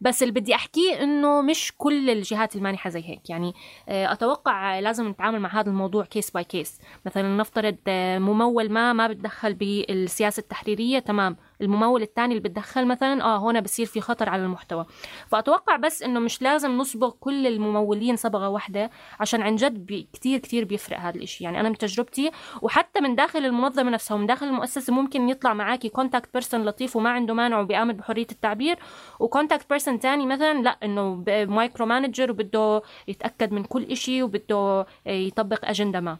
بس 0.00 0.22
اللي 0.22 0.32
بدي 0.40 0.54
أحكيه 0.54 1.02
إنه 1.02 1.42
مش 1.42 1.72
كل 1.78 2.10
الجهات 2.10 2.56
المانحة 2.56 2.90
زي 2.90 3.02
هيك. 3.04 3.30
يعني 3.30 3.54
آه، 3.88 4.12
أتوقع 4.12 4.78
لازم 4.78 5.08
نتعامل 5.08 5.40
مع 5.40 5.60
هذا 5.60 5.70
الموضوع 5.70 6.04
case 6.04 6.30
by 6.30 6.44
case 6.44 6.80
مثلا 7.06 7.36
نفترض 7.36 7.76
آه، 7.88 8.18
ممول 8.18 8.72
ما 8.72 8.92
ما 8.92 9.06
بتدخل 9.06 9.54
بالسياسة 9.54 10.40
التحريرية 10.40 10.98
تمام. 10.98 11.36
الممول 11.62 12.02
الثاني 12.02 12.34
اللي 12.34 12.48
بتدخل 12.48 12.86
مثلا 12.86 13.24
آه 13.24 13.36
هون 13.36 13.60
بصير 13.60 13.86
في 13.86 14.00
خطر 14.00 14.28
على 14.28 14.42
المحتوى. 14.42 14.86
فأتوقع 15.28 15.76
بس 15.76 16.02
إنه 16.02 16.20
مش 16.20 16.42
لازم 16.42 16.78
نصبغ 16.78 17.10
كل 17.20 17.46
الممولين 17.46 18.16
صبغة 18.16 18.48
واحدة 18.48 18.90
عشان 19.20 19.42
عن 19.42 19.56
جد 19.56 19.86
بي 19.86 20.08
كتير 20.12 20.38
كتير 20.38 20.64
بيفرق 20.64 20.98
هذا 20.98 21.16
الإشي. 21.16 21.44
يعني 21.44 21.60
أنا 21.60 21.68
من 21.68 21.78
تجربتي 21.78 22.30
وحتى 22.62 23.00
من 23.00 23.14
داخل 23.14 23.44
المنظمة 23.46 23.90
نفسها 23.90 24.14
ومن 24.14 24.26
داخل 24.26 24.46
المؤسسة 24.46 24.92
ممكن 24.92 25.28
يطلع 25.28 25.54
معاكي 25.54 25.88
contact 25.88 26.32
person 26.32 26.64
لطيف 26.64 26.96
وما 26.96 27.10
عنده 27.10 27.34
مانع 27.34 27.60
وبيآمن 27.60 27.92
بحرية 27.92 28.26
التعبير. 28.32 28.78
و 29.20 29.26
contact 29.26 29.70
person 29.70 30.00
تاني 30.00 30.26
مثلا 30.26 30.62
لا 30.62 30.78
إنه 30.82 31.24
micromanager 31.28 32.30
وبده 32.30 32.82
يتأكد 33.08 33.52
من 33.52 33.64
كل 33.64 33.82
إشي 33.82 34.22
وبده 34.22 34.86
يطبق 35.06 35.58
اجنده 35.64 36.00
ما. 36.00 36.18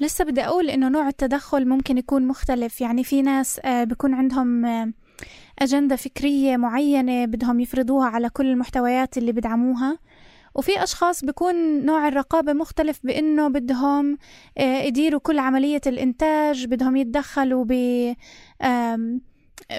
لسه 0.00 0.24
بدي 0.24 0.44
أقول 0.44 0.70
إنه 0.70 0.88
نوع 0.88 1.08
التدخل 1.08 1.68
ممكن 1.68 1.98
يكون 1.98 2.26
مختلف. 2.26 2.80
يعني 2.80 3.04
في 3.04 3.22
ناس 3.22 3.60
آه، 3.64 3.84
بيكون 3.84 4.14
عندهم 4.14 4.64
آه، 4.64 4.92
أجندة 5.58 5.96
فكرية 5.96 6.56
معينة 6.56 7.24
بدهم 7.24 7.60
يفرضوها 7.60 8.08
على 8.08 8.28
كل 8.30 8.46
المحتويات 8.46 9.18
اللي 9.18 9.32
بدعموها 9.32 9.98
وفي 10.54 10.82
أشخاص 10.82 11.24
بيكون 11.24 11.84
نوع 11.86 12.08
الرقابة 12.08 12.52
مختلف 12.52 13.00
بإنه 13.04 13.48
بدهم 13.48 14.18
آه، 14.58 14.82
يديروا 14.82 15.20
كل 15.20 15.38
عملية 15.38 15.80
الإنتاج 15.86 16.66
بدهم 16.66 16.96
يتدخلوا 16.96 17.64
ب 17.68 17.72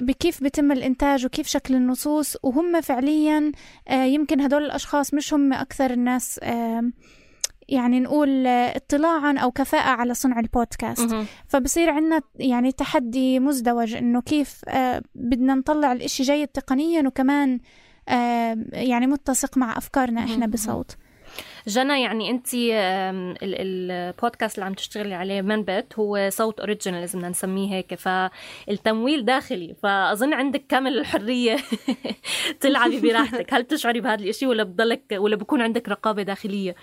بكيف 0.02 0.44
بتم 0.44 0.72
الإنتاج 0.72 1.26
وكيف 1.26 1.48
شكل 1.48 1.76
النصوص. 1.76 2.38
وهم 2.44 2.82
فعليا 2.82 3.52
يمكن 3.92 4.42
هدول 4.42 4.64
الأشخاص 4.64 5.14
مش 5.14 5.34
هم 5.34 5.54
أكثر 5.54 5.92
الناس 5.92 6.40
يعني 7.70 8.00
نقول 8.00 8.48
اطلاعا 8.48 9.38
أو 9.38 9.52
كفاءة 9.52 9.90
على 9.90 10.14
صنع 10.14 10.40
البودكاست. 10.40 11.14
فبصير 11.48 11.90
عندنا 11.90 12.22
يعني 12.36 12.72
تحدي 12.72 13.40
مزدوج 13.40 13.94
إنه 13.96 14.22
كيف 14.22 14.62
آه، 14.68 15.02
بدنا 15.16 15.56
نطلع 15.56 15.92
الإشي 15.92 16.24
جيد 16.24 16.48
تقنيا 16.48 17.08
وكمان 17.08 17.60
آه، 18.10 18.58
يعني 18.74 19.08
متسق 19.08 19.58
مع 19.58 19.78
أفكارنا 19.78 20.24
إحنا 20.24 20.46
بصوت. 20.48 20.96
جنى 21.68 22.02
يعني 22.02 22.30
انت 22.30 22.48
البودكاست 23.44 24.56
اللي 24.56 24.66
عم 24.66 24.74
تشتغلي 24.74 25.14
عليه 25.14 25.42
منبت 25.42 25.94
هو 26.00 26.30
صوت 26.30 26.60
اوريجينال 26.60 27.04
إذا 27.04 27.18
بدنا 27.20 27.30
نسميه 27.30 27.74
هيك 27.74 27.96
فالتمويل 27.96 29.26
داخلي 29.26 29.76
فأظن 29.84 30.34
عندك 30.34 30.64
كامل 30.70 30.98
الحرية 30.98 31.58
تلعبي 32.62 33.00
براحتك. 33.02 33.54
هل 33.54 33.64
بتشعري 33.64 34.02
بهذا 34.02 34.24
الشيء 34.24 34.50
ولا 34.50 34.64
بضلك 34.64 35.04
ولا 35.12 35.36
بكون 35.36 35.62
عندك 35.62 35.90
رقابة 35.90 36.24
داخلية 36.24 36.76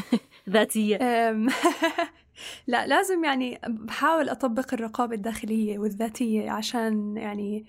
ذاتية؟ 0.50 0.98
لا 2.66 2.86
لازم 2.86 3.24
يعني 3.24 3.60
بحاول 3.68 4.28
أطبق 4.28 4.74
الرقابة 4.74 5.14
الداخلية 5.14 5.78
والذاتية 5.78 6.50
عشان 6.50 7.16
يعني 7.16 7.66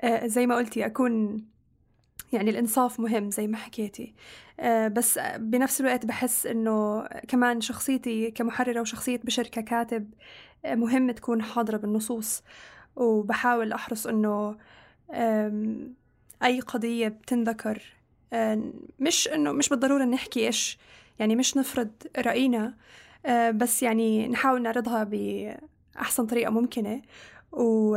آه، 0.00 0.26
زي 0.26 0.46
ما 0.46 0.56
قلتي 0.56 0.86
أكون 0.86 1.44
يعني 2.32 2.50
الإنصاف 2.50 3.00
مهم 3.00 3.30
زي 3.30 3.46
ما 3.46 3.56
حكيتي. 3.56 4.14
آه، 4.60 4.88
بس 4.88 5.18
بنفس 5.36 5.80
الوقت 5.80 6.06
بحس 6.06 6.46
إنه 6.46 7.06
كمان 7.28 7.60
شخصيتي 7.60 8.30
كمحررة 8.30 8.80
وشخصية 8.80 9.20
بشر 9.24 9.42
ككاتب 9.46 10.10
آه، 10.64 10.74
مهم 10.74 11.10
تكون 11.10 11.42
حاضرة 11.42 11.76
بالنصوص. 11.76 12.42
وبحاول 12.96 13.72
أحرص 13.72 14.06
إنه 14.06 14.56
أي 16.42 16.60
قضية 16.60 17.08
بتنذكر 17.08 17.82
آه، 18.32 18.72
مش 19.00 19.28
إنه 19.28 19.52
مش 19.52 19.68
بالضرورة 19.68 20.04
نحكي 20.04 20.46
إيش 20.46 20.78
يعني 21.18 21.36
مش 21.36 21.56
نفرض 21.56 21.90
رأينا 22.18 22.74
بس 23.54 23.82
يعني 23.82 24.28
نحاول 24.28 24.62
نعرضها 24.62 25.04
بأحسن 25.04 26.26
طريقة 26.26 26.50
ممكنة. 26.50 27.02
و 27.52 27.96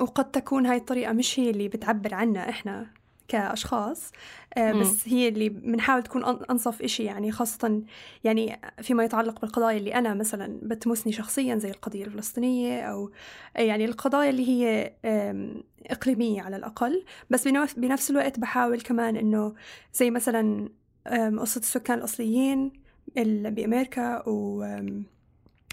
وقد 0.00 0.30
تكون 0.30 0.66
هاي 0.66 0.76
الطريقة 0.76 1.12
مش 1.12 1.40
هي 1.40 1.50
اللي 1.50 1.68
بتعبر 1.68 2.14
عنا 2.14 2.48
إحنا 2.48 2.86
كأشخاص 3.28 4.12
آه، 4.56 4.72
بس 4.72 5.08
هي 5.08 5.28
اللي 5.28 5.48
بنحاول 5.48 6.02
تكون 6.02 6.24
أنصف 6.24 6.82
إشي 6.82 7.04
يعني 7.04 7.32
خاصة 7.32 7.82
يعني 8.24 8.60
فيما 8.82 9.04
يتعلق 9.04 9.40
بالقضايا 9.40 9.78
اللي 9.78 9.94
أنا 9.94 10.14
مثلا 10.14 10.58
بتمسني 10.62 11.12
شخصيا 11.12 11.56
زي 11.56 11.70
القضية 11.70 12.04
الفلسطينية 12.04 12.82
أو 12.82 13.10
يعني 13.56 13.84
القضايا 13.84 14.30
اللي 14.30 14.48
هي 14.48 14.92
إقليمية 15.86 16.42
على 16.42 16.56
الأقل. 16.56 17.04
بس 17.30 17.48
بنفس 17.76 18.10
الوقت 18.10 18.40
بحاول 18.40 18.80
كمان 18.80 19.16
إنه 19.16 19.54
زي 19.94 20.10
مثلا 20.10 20.68
قصة 21.38 21.58
السكان 21.58 21.98
الأصليين 21.98 22.72
بأمريكا 23.16 24.28
و 24.28 24.64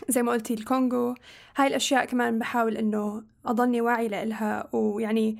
زي 0.13 0.23
ما 0.23 0.31
قلتي 0.31 0.53
الكونغو 0.53 1.15
هاي 1.57 1.67
الأشياء 1.67 2.05
كمان 2.05 2.39
بحاول 2.39 2.77
إنه 2.77 3.23
أضلني 3.45 3.81
واعي 3.81 4.07
لإلها 4.07 4.67
ويعني 4.71 5.37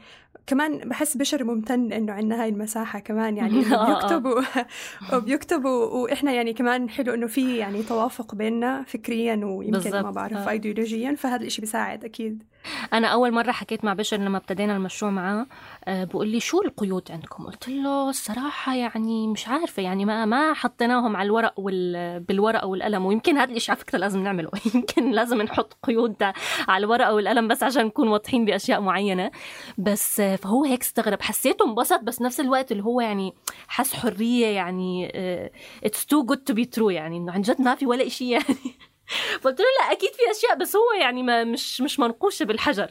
كمان 0.47 0.77
بحس 0.77 1.17
بشر 1.17 1.43
ممتن 1.43 1.93
إنه 1.93 2.13
عندنا 2.13 2.43
هاي 2.43 2.49
المساحة 2.49 2.99
كمان 2.99 3.37
يعني 3.37 3.63
بيكتبوا 3.87 4.41
وبيكتبوا 5.13 5.85
وإحنا 5.85 6.31
يعني 6.31 6.53
كمان 6.53 6.89
حلو 6.89 7.13
إنه 7.13 7.27
في 7.27 7.57
يعني 7.57 7.83
توافق 7.83 8.35
بيننا 8.35 8.83
فكريا 8.83 9.35
ويمكن 9.45 9.91
ما 9.91 10.11
بعرف 10.11 10.49
ايديولوجيا 10.49 11.15
فهذا 11.15 11.43
الشيء 11.45 11.65
بيساعد 11.65 12.05
أكيد. 12.05 12.43
أنا 12.93 13.07
أول 13.07 13.31
مرة 13.31 13.51
حكيت 13.51 13.85
مع 13.85 13.93
بشر 13.93 14.17
لما 14.17 14.37
ابتدينا 14.37 14.75
المشروع 14.75 15.11
معاه 15.11 15.45
آه، 15.85 16.03
بقول 16.03 16.27
لي 16.27 16.39
شو 16.39 16.61
القيود 16.61 17.11
عندكم؟ 17.11 17.45
قلت 17.45 17.69
له 17.69 18.09
الصراحة 18.09 18.75
يعني 18.75 19.27
مش 19.27 19.47
عارفة 19.47 19.83
يعني 19.83 20.05
ما 20.05 20.25
ما 20.25 20.53
حطيناهم 20.53 21.15
على 21.15 21.25
الورق 21.25 21.53
وال 21.59 22.19
بالورقة 22.19 22.67
والقلم 22.67 23.05
ويمكن 23.05 23.37
هذا 23.37 23.53
الشيء 23.53 23.71
على 23.71 23.79
فكرة 23.79 23.99
لازم 23.99 24.23
نعمله. 24.23 24.49
يمكن 24.75 25.11
لازم 25.11 25.41
نحط 25.41 25.77
قيود 25.83 26.23
على 26.67 26.85
الورقة 26.85 27.13
والقلم 27.13 27.47
بس 27.47 27.63
عشان 27.63 27.85
نكون 27.85 28.07
واضحين 28.07 28.45
بأشياء 28.45 28.81
معينة. 28.81 29.31
بس 29.77 30.19
آه، 30.19 30.35
فهو 30.35 30.63
هيك 30.63 30.81
استغرب. 30.81 31.21
حسيته 31.21 31.65
انبسط 31.65 31.99
بس 31.99 32.21
نفس 32.21 32.39
الوقت 32.39 32.71
اللي 32.71 32.83
هو 32.83 33.01
يعني 33.01 33.33
حس 33.67 33.93
حرية 33.93 34.47
يعني 34.47 35.11
it's 35.83 36.05
too 36.05 36.23
good 36.25 36.37
to 36.37 36.53
be 36.53 36.65
true 36.65 36.89
يعني 36.89 37.17
إنه 37.17 37.31
عن 37.31 37.41
جد 37.41 37.61
ما 37.61 37.75
في 37.75 37.85
ولا 37.85 38.09
شيء 38.09 38.27
يعني. 38.27 38.57
فقلت 39.41 39.59
له 39.59 39.65
لا 39.79 39.91
أكيد 39.91 40.09
في 40.09 40.31
أشياء 40.31 40.57
بس 40.57 40.75
هو 40.75 41.01
يعني 41.01 41.23
ما 41.23 41.43
مش 41.43 41.81
مش 41.81 41.99
منقوشه 41.99 42.45
بالحجر. 42.45 42.89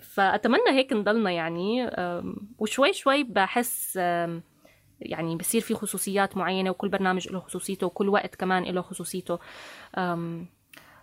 فأتمنى 0.00 0.70
هيك 0.70 0.92
نضلنا 0.92 1.30
يعني. 1.30 1.90
وشوي 2.58 2.92
شوي 2.92 3.24
بحس 3.24 3.96
يعني 5.00 5.36
بصير 5.36 5.60
في 5.60 5.74
خصوصيات 5.74 6.36
معينة 6.36 6.70
وكل 6.70 6.88
برنامج 6.88 7.28
له 7.28 7.40
خصوصيته 7.40 7.86
وكل 7.86 8.08
وقت 8.08 8.34
كمان 8.34 8.64
له 8.64 8.82
خصوصيته. 8.82 9.38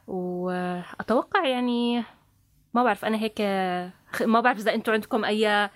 وأتوقع 0.07 1.45
يعني 1.47 2.03
ما 2.73 2.83
بعرف 2.83 3.05
أنا 3.05 3.17
هيك 3.17 3.41
ما 4.21 4.39
بعرف 4.39 4.59
إذا 4.59 4.73
أنتم 4.73 4.93
عندكم 4.93 5.25
أي 5.25 5.69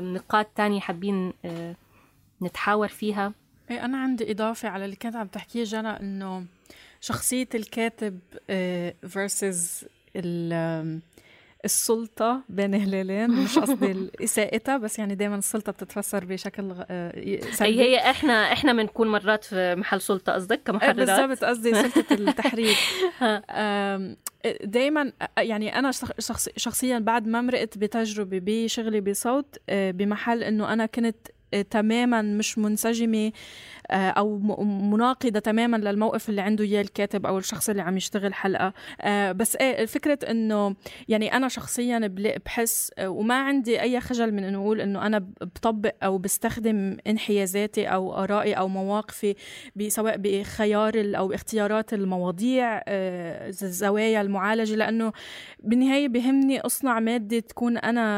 نقاط 0.00 0.46
تانية 0.46 0.80
حابين 0.80 1.32
نتحاور 2.42 2.88
فيها. 2.88 3.32
إيه 3.70 3.84
أنا 3.84 3.98
عندي 3.98 4.32
إضافة 4.32 4.68
على 4.68 4.84
اللي 4.84 4.96
كانت 4.96 5.16
عم 5.16 5.26
تحكيه 5.26 5.64
جنى 5.64 5.88
إنه 5.88 6.46
شخصية 7.00 7.48
الكاتب 7.54 8.18
فيرسز 9.08 9.84
آه، 10.16 10.98
السلطة 11.64 12.40
بين 12.48 12.74
هلالين. 12.74 13.30
مش 13.30 13.58
قصدي 13.58 14.10
إساءتها 14.24 14.76
بس 14.76 14.98
يعني 14.98 15.14
دائما 15.14 15.36
السلطة 15.36 15.72
بتتفسر 15.72 16.24
بشكل 16.24 16.74
آه، 16.90 17.40
سلبي. 17.52 17.80
هي 17.80 18.10
إحنا 18.10 18.52
إحنا 18.52 18.72
بنكون 18.72 19.08
مرات 19.08 19.44
في 19.44 19.74
محل 19.74 20.00
سلطة 20.00 20.32
قصدك؟ 20.32 20.60
كمحررات 20.64 20.96
بالضبط 20.96 21.44
قصدي 21.44 21.74
سلطة 21.74 22.14
التحرير. 22.14 22.76
دائما 24.64 25.12
يعني 25.38 25.78
أنا 25.78 25.90
شخص 26.18 26.48
شخصيا 26.56 26.98
بعد 26.98 27.26
ما 27.26 27.40
مرقت 27.40 27.78
بتجربة 27.78 28.40
بشغلي 28.42 29.00
بصوت 29.00 29.56
آه، 29.68 29.90
بمحل 29.90 30.42
إنه 30.42 30.72
أنا 30.72 30.86
كنت 30.86 31.16
تماما 31.70 32.22
مش 32.22 32.58
منسجمة 32.58 33.26
آه، 33.26 33.32
أو 33.90 34.38
مناقضة 34.64 35.38
تماما 35.38 35.76
للموقف 35.76 36.28
اللي 36.28 36.40
عنده 36.40 36.64
إياه 36.64 36.82
الكاتب 36.82 37.26
أو 37.26 37.38
الشخص 37.38 37.68
اللي 37.68 37.82
عم 37.82 37.96
يشتغل 37.96 38.34
حلقة. 38.34 38.72
آه، 39.00 39.32
بس 39.32 39.56
إيه 39.56 39.86
فكرة 39.86 40.18
إنه 40.30 40.76
يعني 41.08 41.32
أنا 41.36 41.48
شخصيا 41.48 42.14
بحس 42.46 42.92
آه، 42.98 43.08
وما 43.08 43.34
عندي 43.34 43.80
أي 43.80 44.00
خجل 44.00 44.32
من 44.32 44.44
إنه 44.44 44.58
أقول 44.58 44.80
إنه 44.80 45.06
أنا 45.06 45.18
بطبق 45.40 45.94
أو 46.02 46.18
بستخدم 46.18 46.96
انحيازاتي 47.06 47.86
أو 47.86 48.14
آرائي 48.14 48.54
أو 48.54 48.68
مواقفي 48.68 49.34
سواء 49.88 50.16
بخيار 50.16 50.92
أو 50.96 51.32
اختيارات 51.32 51.94
المواضيع 51.94 52.82
الزوايا 52.88 54.20
المعالجة 54.20 54.74
لأنه 54.74 55.12
بالنهاية 55.62 56.08
بهمني 56.08 56.60
أصنع 56.60 57.00
مادة 57.00 57.38
تكون 57.38 57.78
أنا 57.78 58.08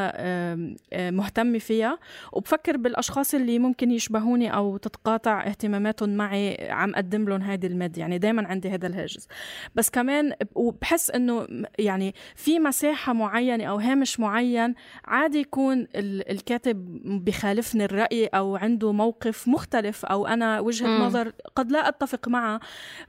مهتمه 1.11 1.59
فيها. 1.59 1.99
وبفكر 2.33 2.77
بالأشخاص 2.77 3.35
اللي 3.35 3.59
ممكن 3.59 3.91
يشبهوني 3.91 4.55
أو 4.55 4.77
تتقاطع 4.77 5.47
اهتماماتهم 5.61 6.17
معي 6.17 6.71
عم 6.71 6.95
قدم 6.95 7.29
لهم 7.29 7.43
هيدي 7.43 7.67
المادة. 7.67 8.01
يعني 8.01 8.19
دايما 8.19 8.49
عندي 8.49 8.71
هذا 8.71 8.87
الهاجس. 8.87 9.29
بس 9.75 9.91
كمان 9.91 10.33
وبحس 10.55 11.11
إنه 11.11 11.47
يعني 11.79 12.15
في 12.35 12.59
مساحة 12.59 13.13
معينة 13.13 13.65
أو 13.65 13.79
هامش 13.79 14.21
معين 14.21 14.75
عادي 15.05 15.39
يكون 15.39 15.87
الكاتب 15.95 17.01
بخالفني 17.25 17.85
الرأي 17.85 18.27
أو 18.27 18.57
عنده 18.57 18.93
موقف 18.93 19.49
مختلف 19.49 20.05
أو 20.05 20.27
أنا 20.27 20.61
وجهة 20.61 20.87
م. 20.87 21.03
نظر 21.03 21.33
قد 21.57 21.73
لا 21.73 21.89
أتفق 21.89 22.29
معها 22.29 22.61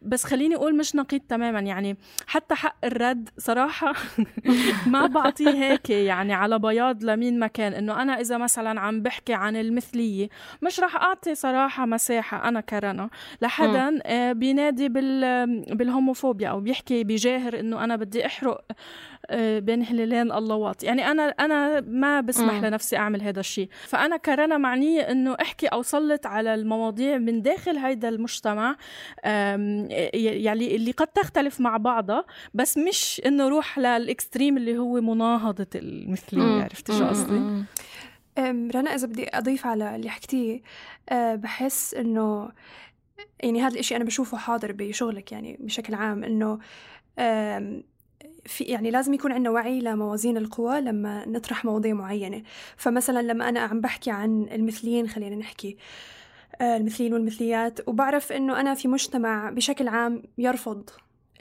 بس 0.02 0.24
خليني 0.24 0.56
أقول 0.56 0.78
مش 0.78 0.96
نقيض 0.96 1.22
تماما. 1.30 1.60
يعني 1.60 1.98
حتى 2.28 2.56
حق 2.56 2.76
الرد 2.84 3.30
صراحة 3.38 3.94
ما 4.94 5.08
بعطيه 5.08 5.50
هيك 5.50 5.90
يعني 5.90 6.34
على 6.34 6.60
بياض 6.60 7.04
لمين 7.04 7.40
ما 7.40 7.48
كان. 7.48 7.74
إنه 7.74 8.02
أنا 8.02 8.20
إذا 8.20 8.38
مثلا 8.38 8.80
عم 8.80 9.02
بحكي 9.02 9.34
عن 9.34 9.56
المثلية 9.56 10.30
مش 10.62 10.80
رح 10.80 10.96
أعطي 10.96 11.36
صراحة 11.36 11.86
مساحة. 11.86 12.41
أنا 12.48 12.62
كرنا. 12.62 13.10
لحدا 13.42 14.00
آه، 14.06 14.34
بينادي 14.34 14.90
بالهوموفوبيا 15.76 16.48
أو 16.48 16.60
بيحكي 16.60 17.04
بجاهر 17.04 17.60
إنه 17.60 17.84
أنا 17.84 17.96
بدي 17.96 18.26
أحرق 18.26 18.62
آه، 19.30 19.60
بين 19.60 19.86
هلالين 19.86 20.32
الله 20.32 20.56
واطي 20.56 20.86
يعني 20.86 21.12
أنا 21.12 21.24
أنا 21.24 21.82
ما 21.82 22.22
بسمح 22.22 22.54
م. 22.54 22.66
لنفسي 22.66 22.98
أعمل 22.98 23.22
هذا 23.22 23.40
الشيء. 23.40 23.70
فأنا 23.88 24.18
كرنا 24.18 24.58
معنيه 24.58 25.02
إنه 25.02 25.36
أحكي 25.42 25.68
أو 25.68 25.82
سلط 25.82 26.26
على 26.26 26.54
المواضيع 26.54 27.18
من 27.18 27.42
داخل 27.42 27.78
هيدا 27.78 28.10
المجتمع 28.10 28.76
يعني 29.24 30.76
اللي 30.76 30.92
قد 30.92 31.08
تختلف 31.08 31.62
مع 31.62 31.78
بعضها 31.78 32.26
بس 32.54 32.78
مش 32.78 33.22
إنه 33.26 33.48
روح 33.48 33.80
للإكستريم 33.80 34.58
اللي 34.58 34.78
هو 34.78 35.02
مناهضة 35.02 35.68
المثلية. 35.76 36.64
عرفتي 36.64 36.94
شو 36.98 37.06
قصدي؟ 37.06 37.64
رنا 38.40 38.96
إذا 38.96 39.08
بدي 39.08 39.38
أضيف 39.38 39.66
على 39.66 39.96
اللي 39.96 40.10
حكتيه 40.10 40.62
أه، 41.10 41.36
بحس 41.36 41.94
إنه 41.94 42.52
يعني 43.44 43.62
هذا 43.62 43.74
الإشي 43.74 43.96
أنا 43.96 44.04
بشوفه 44.04 44.38
حاضر 44.38 44.72
بشغلك 44.72 45.32
يعني 45.32 45.58
بشكل 45.60 45.94
عام 45.94 46.24
إنه 46.24 46.60
في 48.46 48.64
يعني 48.64 48.92
لازم 48.92 49.14
يكون 49.14 49.32
عندنا 49.32 49.50
وعي 49.50 49.80
لموازين 49.80 50.38
القوى 50.38 50.82
لما 50.82 51.28
نطرح 51.28 51.66
مواضيع 51.66 51.94
معينة. 51.94 52.44
فمثلا 52.78 53.22
لما 53.22 53.50
أنا 53.50 53.60
عم 53.60 53.82
بحكي 53.82 54.12
عن 54.12 54.48
المثليين 54.52 55.08
خلينا 55.08 55.36
نحكي 55.36 55.78
أه، 56.62 56.78
المثليين 56.78 57.14
والمثليات 57.14 57.88
وبعرف 57.88 58.32
إنه 58.32 58.60
أنا 58.60 58.74
في 58.74 58.88
مجتمع 58.88 59.50
بشكل 59.50 59.88
عام 59.88 60.24
يرفض 60.38 60.90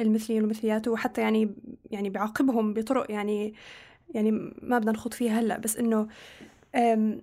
المثليين 0.00 0.42
والمثليات 0.42 0.88
وحتى 0.88 1.20
يعني 1.20 1.54
يعني 1.90 2.10
بيعاقبهم 2.10 2.74
بطرق 2.74 3.10
يعني 3.10 3.54
يعني 4.14 4.30
ما 4.62 4.78
بدنا 4.78 4.92
نخوض 4.92 5.14
فيها 5.14 5.40
هلأ 5.40 5.58
بس 5.58 5.76
إنه 5.76 6.08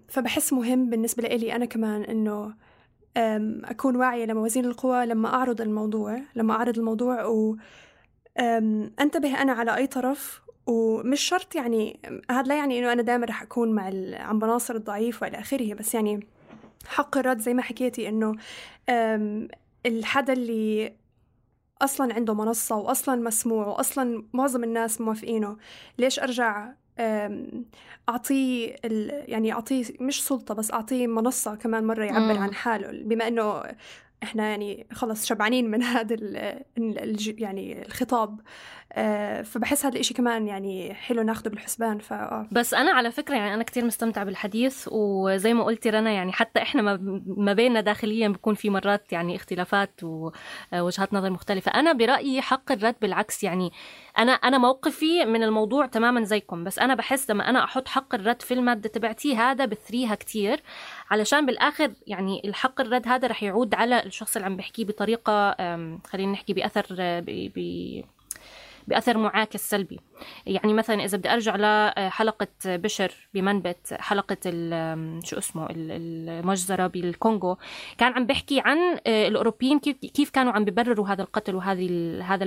فبحس 0.07 0.53
مهم 0.53 0.89
بالنسبة 0.89 1.27
لي 1.27 1.55
أنا 1.55 1.65
كمان 1.65 2.03
إنه 2.03 2.53
أكون 3.65 3.95
واعية 3.95 4.25
لموازين 4.25 4.65
القوى 4.65 5.05
لما 5.05 5.33
أعرض 5.33 5.61
الموضوع 5.61 6.21
لما 6.35 6.53
أعرض 6.53 6.77
الموضوع 6.77 7.25
و 7.25 7.57
أنتبه 8.99 9.41
أنا 9.41 9.51
على 9.51 9.75
أي 9.75 9.87
طرف 9.87 10.41
ومش 10.67 11.21
شرط 11.21 11.55
يعني 11.55 11.99
هذا 12.31 12.47
لا 12.47 12.55
يعني 12.55 12.79
إنه 12.79 12.93
أنا 12.93 13.01
دائما 13.01 13.25
رح 13.25 13.41
أكون 13.41 13.71
مع 13.71 13.91
عم 14.13 14.39
بناصر 14.39 14.75
الضعيف 14.75 15.21
وإلى 15.21 15.39
آخره 15.39 15.73
بس 15.73 15.95
يعني 15.95 16.27
حق 16.87 17.17
الرد 17.17 17.39
زي 17.39 17.53
ما 17.53 17.61
حكيتي 17.61 18.09
إنه 18.09 18.35
الحدا 19.85 20.33
اللي 20.33 20.93
أصلا 21.81 22.13
عنده 22.13 22.33
منصة 22.33 22.75
واصلا 22.75 23.15
مسموع 23.21 23.67
واصلا 23.67 24.23
معظم 24.33 24.63
الناس 24.63 25.01
موافقينه 25.01 25.57
ليش 25.97 26.19
أرجع 26.19 26.73
أعطيه 28.09 28.75
يعني 29.27 29.53
أعطيه 29.53 29.83
مش 29.99 30.23
سلطة 30.23 30.53
بس 30.53 30.71
أعطيه 30.73 31.07
منصة 31.07 31.55
كمان 31.55 31.83
مرة 31.87 32.03
يعبر 32.05 32.37
عن 32.37 32.53
حاله 32.53 33.03
بما 33.03 33.27
إنه 33.27 33.63
إحنا 34.23 34.49
يعني 34.49 34.87
خلص 34.91 35.25
شبعانين 35.25 35.71
من 35.71 35.83
هذا 35.83 36.15
يعني 37.39 37.85
الخطاب. 37.85 38.39
فبحس 39.43 39.85
هذا 39.85 39.95
الإشي 39.95 40.13
كمان 40.13 40.47
يعني 40.47 40.93
حلو 40.93 41.21
ناخده 41.21 41.49
بالحسبان 41.49 41.99
ف 41.99 42.13
آه. 42.13 42.47
بس 42.51 42.73
أنا 42.73 42.91
على 42.91 43.11
فكرة 43.11 43.35
يعني 43.35 43.53
أنا 43.53 43.63
كتير 43.63 43.85
مستمتعة 43.85 44.25
بالحديث 44.25 44.87
وزي 44.91 45.53
ما 45.53 45.63
قلتي 45.63 45.89
رنا 45.89 46.11
يعني 46.11 46.31
حتى 46.31 46.61
إحنا 46.61 46.81
ما 47.25 47.53
بيننا 47.53 47.81
داخليا 47.81 48.27
بيكون 48.27 48.55
في 48.55 48.69
مرات 48.69 49.13
يعني 49.13 49.35
اختلافات 49.35 50.03
ووجهات 50.03 51.13
نظر 51.13 51.29
مختلفة 51.29 51.71
أنا 51.71 51.93
برأيي 51.93 52.41
حق 52.41 52.71
الرد 52.71 52.95
بالعكس 53.01 53.43
يعني 53.43 53.71
أنا 54.17 54.31
أنا 54.31 54.57
موقفي 54.57 55.25
من 55.25 55.43
الموضوع 55.43 55.85
تماما 55.85 56.23
زيكم 56.23 56.63
بس 56.63 56.79
أنا 56.79 56.95
بحس 56.95 57.29
لما 57.29 57.49
أنا 57.49 57.63
أحط 57.63 57.87
حق 57.87 58.15
الرد 58.15 58.41
في 58.41 58.53
المادة 58.53 58.89
تبعتي 58.89 59.35
هذا 59.35 59.65
بثريها 59.65 60.15
كتير 60.15 60.61
علشان 61.11 61.45
بالآخر 61.45 61.91
يعني 62.07 62.41
الحق 62.45 62.81
الرد 62.81 63.07
هذا 63.07 63.27
رح 63.27 63.43
يعود 63.43 63.75
على 63.75 64.03
الشخص 64.03 64.35
اللي 64.35 64.45
عم 64.45 64.57
بحكيه 64.57 64.85
بطريقة 64.85 65.55
خلينا 66.07 66.31
نحكي 66.31 66.53
بأثر 66.53 66.85
بي 67.21 68.05
بأثر 68.87 69.17
معاكس 69.17 69.69
سلبي 69.69 69.99
يعني 70.45 70.73
مثلا 70.73 71.05
إذا 71.05 71.17
بدي 71.17 71.33
أرجع 71.33 71.55
لحلقة 71.55 72.47
بشر 72.65 73.11
بمنبت 73.33 73.93
حلقة 73.99 74.37
شو 75.23 75.37
اسمه 75.37 75.67
المجزرة 75.71 76.87
بالكونغو 76.87 77.57
كان 77.97 78.13
عم 78.13 78.25
بحكي 78.25 78.59
عن 78.59 78.77
آه، 79.07 79.27
الأوروبيين 79.27 79.79
كيف 79.79 80.29
كانوا 80.29 80.53
عم 80.53 80.65
ببرروا 80.65 81.07
هذا 81.07 81.21
القتل 81.21 81.55
وهذه 81.55 82.19
هذا 82.23 82.45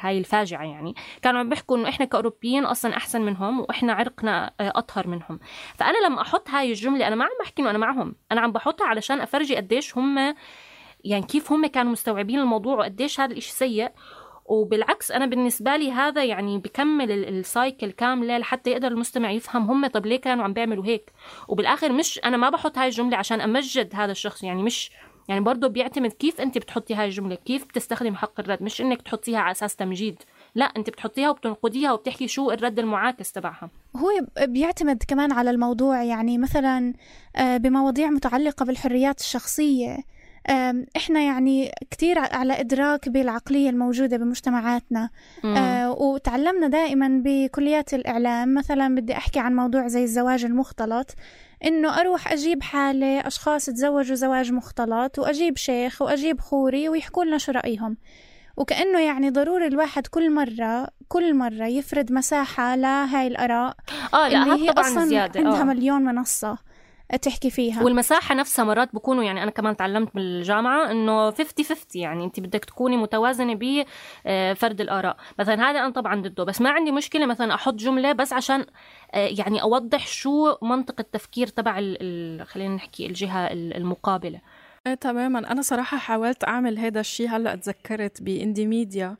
هاي 0.00 0.18
الفاجعة 0.18 0.64
يعني. 0.64 0.94
كانوا 1.22 1.40
عم 1.40 1.48
بيحكوا 1.48 1.76
إنه 1.76 1.88
إحنا 1.88 2.06
كأوروبيين 2.06 2.64
أصلا 2.64 2.96
أحسن 2.96 3.22
منهم 3.22 3.60
وإحنا 3.60 3.92
عرقنا 3.92 4.52
آه، 4.60 4.72
أطهر 4.74 5.08
منهم. 5.08 5.38
فأنا 5.74 6.06
لما 6.06 6.22
أحط 6.22 6.50
هاي 6.50 6.70
الجملة 6.70 7.06
أنا 7.06 7.16
ما 7.16 7.24
عم 7.24 7.30
بحكي 7.40 7.62
إنه 7.62 7.70
أنا 7.70 7.78
معهم. 7.78 8.14
أنا 8.32 8.40
عم 8.40 8.52
بحطها 8.52 8.86
علشان 8.86 9.20
أفرجي 9.20 9.56
قديش 9.56 9.98
هم 9.98 10.34
يعني 11.04 11.26
كيف 11.26 11.52
هم 11.52 11.66
كانوا 11.66 11.92
مستوعبين 11.92 12.38
الموضوع 12.38 12.76
وقديش 12.76 13.20
هذا 13.20 13.32
الإشي 13.32 13.52
سيء. 13.52 13.88
وبالعكس 14.52 15.10
أنا 15.10 15.26
بالنسبة 15.26 15.76
لي 15.76 15.92
هذا 15.92 16.24
يعني 16.24 16.58
بكمل 16.58 17.10
السايكل 17.10 17.90
كامله 17.90 18.38
لحتى 18.38 18.70
يقدر 18.70 18.88
المستمع 18.88 19.30
يفهم 19.30 19.70
هم 19.70 19.86
طب 19.86 20.06
ليه 20.06 20.20
كانوا 20.20 20.44
عم 20.44 20.52
بيعملوا 20.52 20.86
هيك. 20.86 21.12
وبالآخر 21.48 21.92
مش 21.92 22.20
أنا 22.24 22.36
ما 22.36 22.50
بحط 22.50 22.78
هاي 22.78 22.86
الجملة 22.86 23.16
عشان 23.16 23.40
أمجد 23.40 23.90
هذا 23.94 24.12
الشخص 24.12 24.42
يعني 24.42 24.62
مش 24.62 24.90
يعني 25.28 25.40
برضه 25.40 25.68
بيعتمد 25.68 26.12
كيف 26.12 26.40
أنت 26.40 26.58
بتحطي 26.58 26.94
هاي 26.94 27.06
الجملة 27.06 27.34
كيف 27.34 27.64
بتستخدم 27.64 28.14
حق 28.14 28.40
الرد 28.40 28.62
مش 28.62 28.80
إنك 28.80 29.02
تحطيها 29.02 29.38
على 29.38 29.50
أساس 29.50 29.76
تمجيد 29.76 30.22
لا 30.54 30.64
أنت 30.64 30.90
بتحطيها 30.90 31.30
وبتنقديها 31.30 31.92
وبتحكي 31.92 32.28
شو 32.28 32.50
الرد 32.50 32.78
المعاكس 32.78 33.32
تبعها. 33.32 33.70
هو 33.96 34.08
بيعتمد 34.46 35.02
كمان 35.08 35.32
على 35.32 35.50
الموضوع 35.50 36.02
يعني 36.02 36.38
مثلا 36.38 36.92
آه، 37.36 37.56
بمواضيع 37.56 38.10
متعلقة 38.10 38.64
بالحريات 38.64 39.20
الشخصية. 39.20 39.98
إحنا 40.96 41.20
يعني 41.20 41.72
كثير 41.90 42.18
على 42.18 42.60
إدراك 42.60 43.08
بالعقلية 43.08 43.70
الموجودة 43.70 44.16
بمجتمعاتنا. 44.16 45.10
أه 45.44 45.92
وتعلمنا 45.92 46.68
دائما 46.68 47.22
بكليات 47.24 47.94
الإعلام. 47.94 48.54
مثلا 48.54 48.94
بدي 48.94 49.12
أحكي 49.16 49.40
عن 49.40 49.56
موضوع 49.56 49.86
زي 49.86 50.02
الزواج 50.02 50.44
المختلط 50.44 51.10
إنه 51.64 52.00
أروح 52.00 52.32
أجيب 52.32 52.62
حالة 52.62 53.26
أشخاص 53.26 53.66
تزوجوا 53.66 54.14
زواج 54.16 54.52
مختلط 54.52 55.18
وأجيب 55.18 55.56
شيخ 55.56 56.02
وأجيب 56.02 56.40
خوري 56.40 56.88
ويحكوا 56.88 57.24
لنا 57.24 57.38
شو 57.38 57.52
رأيهم. 57.52 57.96
وكأنه 58.56 59.00
يعني 59.00 59.30
ضروري 59.30 59.66
الواحد 59.66 60.06
كل 60.06 60.30
مرة 60.34 60.88
كل 61.08 61.34
مرة 61.34 61.66
يفرد 61.66 62.12
مساحة 62.12 62.76
لهاي 62.76 63.26
الآراء 63.26 63.74
آه 64.14 64.28
لا 64.28 64.42
اللي 64.42 64.64
هي 64.66 64.70
أصلا 64.70 65.04
زيادة. 65.06 65.40
عندها 65.40 65.60
آه. 65.60 65.64
مليون 65.64 66.02
منصة. 66.02 66.58
تحكي 67.16 67.50
فيها. 67.50 67.82
والمساحة 67.82 68.34
نفسها 68.34 68.64
مرات 68.64 68.94
بكونوا 68.94 69.24
يعني 69.24 69.42
أنا 69.42 69.50
كمان 69.50 69.76
تعلمت 69.76 70.14
بالجامعة 70.14 70.90
إنه 70.90 71.30
50 71.30 71.64
50 71.64 71.76
يعني 71.94 72.24
أنت 72.24 72.40
بدك 72.40 72.64
تكوني 72.64 72.96
متوازنة 72.96 73.54
بفرد 73.54 74.80
آه، 74.80 74.84
الآراء. 74.84 75.16
مثلا 75.38 75.70
هذا 75.70 75.78
أنا 75.80 75.90
طبعا 75.90 76.22
ضده 76.22 76.44
بس 76.44 76.60
ما 76.60 76.70
عندي 76.70 76.92
مشكلة 76.92 77.26
مثلا 77.26 77.54
أحط 77.54 77.74
جملة 77.74 78.12
بس 78.12 78.32
عشان 78.32 78.64
آه، 79.14 79.26
يعني 79.38 79.62
أوضح 79.62 80.06
شو 80.06 80.54
منطق 80.62 80.94
التفكير 81.00 81.46
تبع 81.46 81.72
خلينا 82.44 82.74
نحكي 82.74 83.06
الجهة 83.06 83.46
المقابلة. 83.52 84.40
إيه 84.86 84.94
تماما. 84.94 85.52
أنا 85.52 85.62
صراحة 85.62 85.96
حاولت 85.96 86.44
أعمل 86.44 86.78
هذا 86.78 87.00
الشيء 87.00 87.28
هلأ 87.28 87.54
تذكرت 87.54 88.22
باندي 88.22 88.66
ميديا 88.66 89.16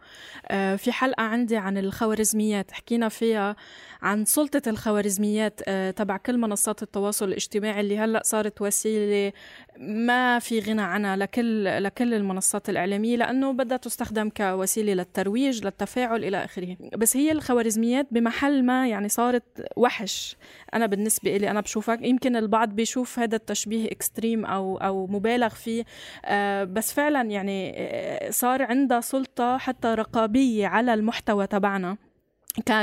آه 0.48 0.76
في 0.76 0.92
حلقة 0.92 1.22
عندي 1.22 1.56
عن 1.56 1.78
الخوارزميات. 1.78 2.70
حكينا 2.70 3.08
فيها 3.08 3.56
عن 4.02 4.24
سلطة 4.24 4.62
الخوارزميات 4.66 5.60
آه 5.68 5.90
تبع 5.90 6.16
كل 6.16 6.38
منصات 6.38 6.82
التواصل 6.82 7.28
الاجتماعي 7.28 7.80
اللي 7.80 7.98
هلأ 7.98 8.22
صارت 8.24 8.62
وسيلة 8.62 9.32
ما 9.78 10.38
في 10.38 10.60
غنى 10.60 10.82
عنها 10.82 11.16
لكل 11.16 11.64
لكل 11.84 12.14
المنصات 12.14 12.68
الإعلامية 12.68 13.16
لأنه 13.16 13.52
بدها 13.52 13.76
تستخدم 13.76 14.28
كوسيلة 14.28 14.92
للترويج 14.94 15.64
للتفاعل 15.64 16.24
إلى 16.24 16.44
آخره. 16.44 16.76
بس 16.96 17.16
هي 17.16 17.32
الخوارزميات 17.32 18.06
بمحل 18.10 18.64
ما 18.64 18.88
يعني 18.88 19.08
صارت 19.08 19.66
وحش. 19.76 20.36
أنا 20.74 20.86
بالنسبة 20.86 21.36
لي 21.36 21.50
أنا 21.50 21.60
بشوفك 21.60 21.98
يمكن 22.02 22.36
البعض 22.36 22.68
بيشوف 22.68 23.18
هذا 23.18 23.36
التشبيه 23.36 23.86
إكستريم 23.86 24.44
أو 24.44 24.76
أو 24.76 25.06
مبالغ 25.06 25.51
فيه. 25.54 25.84
آه، 26.24 26.64
بس 26.64 26.92
فعلا 26.92 27.30
يعني 27.30 27.72
آه، 27.76 28.30
صار 28.30 28.62
عندها 28.62 29.00
سلطة 29.00 29.58
حتى 29.58 29.88
رقابية 29.88 30.66
على 30.66 30.94
المحتوى 30.94 31.46
تبعنا. 31.46 31.96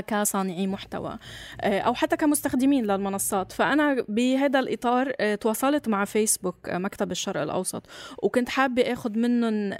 كصانعي 0.08 0.68
محتوى 0.68 1.18
آه، 1.62 1.80
أو 1.80 1.94
حتى 1.94 2.18
كمستخدمين 2.18 2.86
للمنصات. 2.86 3.52
فأنا 3.52 4.06
بهذا 4.08 4.60
الإطار 4.60 5.14
آه، 5.20 5.36
تواصلت 5.36 5.88
مع 5.88 6.06
فيسبوك 6.06 6.70
آه، 6.70 6.78
مكتب 6.78 7.12
الشرق 7.12 7.42
الأوسط 7.42 7.84
وكنت 8.24 8.50
حابة 8.50 8.94
آخذ 8.94 9.18
منهم 9.18 9.74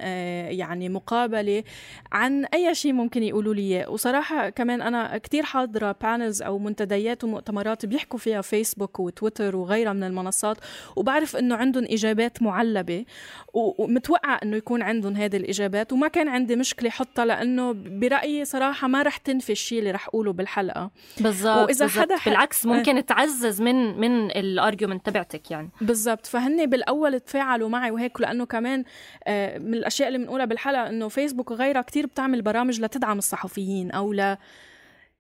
يعني 0.50 0.90
مقابلة 0.90 1.64
عن 2.12 2.46
أي 2.46 2.76
شيء 2.76 2.94
ممكن 2.94 3.24
يقولوا 3.24 3.54
لي 3.54 3.62
إياه. 3.62 3.90
وصراحة 3.90 4.50
كمان 4.50 4.82
أنا 4.82 5.18
كثير 5.18 5.44
حاضرة 5.44 5.96
panels 6.02 6.42
أو 6.42 6.60
منتديات 6.60 7.24
ومؤتمرات 7.24 7.86
بيحكوا 7.86 8.20
فيها 8.20 8.42
فيسبوك 8.42 9.00
وتويتر 9.00 9.56
وغيرها 9.56 9.94
من 9.94 10.04
المنصات 10.04 10.58
وبعرف 10.96 11.36
إنه 11.36 11.56
عندهم 11.56 11.86
إجابات 11.90 12.42
معلبة 12.42 13.06
ومتوقع 13.54 14.40
إنه 14.44 14.58
يكون 14.58 14.82
عندهم 14.82 15.16
هذه 15.16 15.38
الإجابات 15.38 15.94
وما 15.94 16.08
كان 16.08 16.28
عندي 16.28 16.56
مشكلة 16.56 16.90
حطها 16.90 17.26
لأنه 17.26 17.72
برأيي 17.72 18.46
صراحة 18.46 18.88
ما 18.88 19.04
رح 19.04 19.18
تنفي 19.18 19.52
الشيء 19.52 19.79
اللي 19.80 19.92
رح 19.92 20.08
أقوله 20.08 20.34
بالحلقة. 20.34 20.92
بالضبط 21.20 21.58
وإذا 21.58 21.86
بالزبط. 21.86 22.02
حدا 22.04 22.16
بالعكس 22.26 22.66
ممكن 22.66 22.98
آه. 22.98 23.02
تعزز 23.02 23.62
من 23.62 24.00
من 24.00 24.32
ال 24.32 24.40
argument 24.40 25.06
تبعتك 25.06 25.52
يعني. 25.52 25.70
بالضبط. 25.82 26.26
فهن 26.26 26.66
بالأول 26.66 27.20
تفاعلوا 27.20 27.70
معي 27.70 27.92
وهيك 27.92 28.22
لأنه 28.22 28.46
كمان 28.46 28.84
آه، 29.28 29.58
من 29.58 29.74
الأشياء 29.74 30.08
اللي 30.08 30.20
بنقولها 30.20 30.46
بالحلقة 30.46 30.90
إنه 30.90 31.08
فيسبوك 31.08 31.52
وغيرها 31.52 31.82
كتير 31.82 32.06
بتعمل 32.06 32.42
برامج 32.42 32.82
لتدعم 32.82 33.18
الصحفيين 33.18 33.92
أو 33.92 34.14
ل 34.14 34.38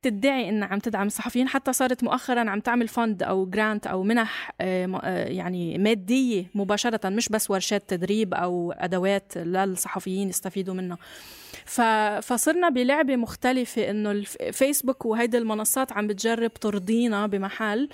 تدعي 0.01 0.49
انها 0.49 0.67
عم 0.67 0.79
تدعم 0.79 1.07
الصحفيين. 1.07 1.47
حتى 1.47 1.73
صارت 1.73 2.03
مؤخرا 2.03 2.49
عم 2.49 2.59
تعمل 2.59 2.87
fund 2.87 3.23
أو 3.23 3.45
grant 3.45 3.87
أو 3.87 4.03
منح 4.03 4.51
آه، 4.61 4.99
آه، 5.03 5.27
يعني 5.27 5.77
مادية 5.77 6.45
مباشرة 6.55 7.09
مش 7.09 7.29
بس 7.29 7.51
ورشات 7.51 7.89
تدريب 7.89 8.33
أو 8.33 8.71
أدوات 8.71 9.37
للصحفيين 9.37 10.29
يستفيدوا 10.29 10.73
منها. 10.73 10.97
فصرنا 12.21 12.69
بلعبة 12.69 13.15
مختلفة 13.15 13.89
إنه 13.89 14.11
الفيسبوك 14.11 15.05
وهيدي 15.05 15.37
المنصات 15.37 15.91
عم 15.91 16.07
بتجرب 16.07 16.53
ترضينا 16.53 17.27
بمحل 17.27 17.89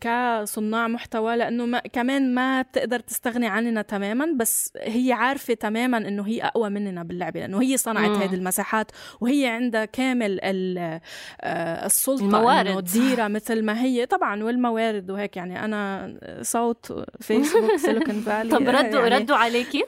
كصناع 0.00 0.88
محتوى 0.88 1.36
لأنه 1.36 1.66
ما 1.66 1.78
كمان 1.78 2.34
ما 2.34 2.62
بتقدر 2.62 3.00
تستغني 3.00 3.46
عننا 3.46 3.82
تماما 3.82 4.26
بس 4.36 4.72
هي 4.76 5.12
عارفة 5.12 5.54
تماما 5.54 5.98
إنه 5.98 6.26
هي 6.26 6.42
أقوى 6.42 6.70
مننا 6.70 7.02
باللعبة 7.02 7.40
لأنه 7.40 7.62
هي 7.62 7.76
صنعت 7.76 8.22
هذه 8.22 8.34
المساحات 8.34 8.90
وهي 9.20 9.46
عندها 9.46 9.84
كامل 9.84 10.40
السلطة 11.44 12.24
الموارد. 12.24 12.66
انه 12.66 12.80
تديرها 12.80 13.28
مثل 13.28 13.62
ما 13.64 13.82
هي. 13.82 14.06
طبعا 14.06 14.44
والموارد 14.44 15.10
وهيك 15.10 15.36
يعني 15.36 15.64
أنا 15.64 16.12
صوت 16.42 17.04
فيسبوك 17.20 17.76
سيليكون 17.76 18.20
فالي 18.20 18.50
طب 18.50 18.68
ردوا 18.68 19.00
يعني 19.00 19.16
ردوا 19.16 19.36
عليكي؟ 19.36 19.84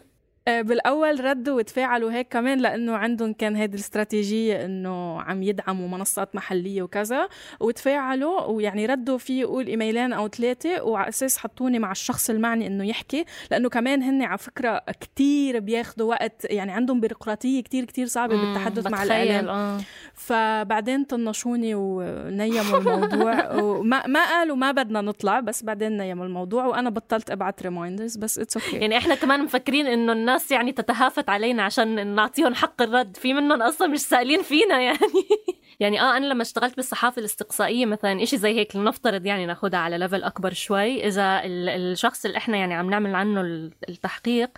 بالأول 0.47 1.25
ردوا 1.25 1.57
وتفاعلوا 1.57 2.13
هيك 2.13 2.29
كمان 2.29 2.59
لأنه 2.59 2.97
عندهم 2.97 3.33
كان 3.33 3.57
هيدي 3.57 3.77
الاستراتيجية 3.77 4.65
إنه 4.65 5.21
عم 5.21 5.43
يدعموا 5.43 5.89
منصات 5.89 6.35
محلية 6.37 6.83
وكذا 6.83 7.29
وتفاعلوا 7.61 8.45
ويعني 8.45 8.87
ردوا 8.87 9.19
في 9.19 9.41
يقول 9.41 9.67
إيميلين 9.67 10.13
أو 10.13 10.29
ثلاثة 10.29 10.83
وعلى 10.83 11.09
أساس 11.09 11.39
حطوني 11.39 11.79
مع 11.79 11.91
الشخص 11.91 12.31
المعني 12.31 12.67
إنه 12.67 12.85
يحكي 12.85 13.25
لأنه 13.51 13.69
كمان 13.69 14.03
هن 14.03 14.23
على 14.23 14.39
فكرة 14.39 14.83
كتير 15.01 15.59
بياخذوا 15.59 16.09
وقت 16.09 16.45
يعني 16.45 16.73
عندهم 16.73 17.01
بيروقراطية 17.01 17.63
كتير 17.63 17.85
كتير 17.85 18.07
صعبة 18.07 18.37
بالتحدث 18.37 18.87
مع 18.87 19.03
الإعلام 19.03 19.49
آه. 19.49 19.81
فبعدين 20.15 21.05
طنشوني 21.05 21.75
ونيموا 21.75 22.79
الموضوع 22.79 23.53
وما 23.63 24.07
ما 24.07 24.25
قالوا 24.25 24.57
ما 24.57 24.73
بدنا 24.73 25.01
نطلع 25.01 25.41
بس 25.41 25.63
بعدين 25.63 25.97
نيموا 25.97 26.25
الموضوع 26.25 26.67
وأنا 26.67 26.91
بطلت 26.91 27.31
أبعت 27.31 27.63
ريمايندرز 27.63 28.17
بس 28.17 28.39
it's 28.39 28.57
okay 28.57 28.71
okay. 28.71 28.75
يعني 28.75 28.99
إحنا 28.99 29.15
كمان 29.15 29.45
مفكرين 29.45 29.87
إنه 29.87 30.13
الناس 30.33 30.51
يعني 30.51 30.73
تتهافت 30.73 31.29
علينا 31.29 31.63
عشان 31.63 32.15
نعطيهم 32.15 32.55
حق 32.55 32.83
الرد. 32.83 33.17
في 33.17 33.35
منهم 33.35 33.63
أصلا 33.63 33.89
مش 33.89 34.01
سائلين 34.01 34.43
فينا 34.43 34.81
يعني. 34.81 34.99
يعني 35.81 36.01
آه 36.01 36.17
أنا 36.17 36.27
لما 36.27 36.43
اشتغلت 36.43 36.77
بالصحافة 36.77 37.21
الإستقصائية 37.21 37.87
مثلا 37.87 38.23
إشي 38.23 38.37
زي 38.37 38.59
هيك 38.59 38.77
لنفترض 38.77 39.27
يعني 39.27 39.47
ناخذها 39.47 39.79
على 39.79 39.99
level 39.99 40.23
أكبر 40.23 40.53
شوي. 40.53 41.07
إذا 41.07 41.41
الشخص 41.45 42.25
اللي 42.25 42.39
إحنا 42.39 42.57
يعني 42.57 42.75
عم 42.75 42.91
نعمل 42.91 43.15
عنه 43.15 43.41
التحقيق 43.89 44.51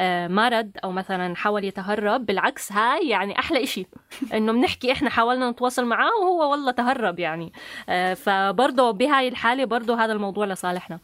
آه، 0.00 0.28
ما 0.28 0.48
رد 0.48 0.78
أو 0.84 0.92
مثلا 0.92 1.36
حاول 1.36 1.64
يتهرب 1.64 2.26
بالعكس 2.26 2.72
هاي 2.72 3.08
يعني 3.08 3.38
أحلى 3.38 3.62
إشي. 3.62 3.86
إنه 4.34 4.52
بنحكي 4.52 4.92
إحنا 4.92 5.10
حاولنا 5.10 5.50
نتواصل 5.50 5.84
معاه 5.84 6.10
وهو 6.20 6.50
والله 6.50 6.72
تهرب 6.72 7.18
يعني. 7.18 7.52
آه، 7.88 8.14
فبرضه 8.14 8.90
بهاي 8.90 9.28
الحالة 9.28 9.64
برضه 9.64 10.04
هذا 10.04 10.12
الموضوع 10.12 10.46
لصالحنا. 10.46 10.98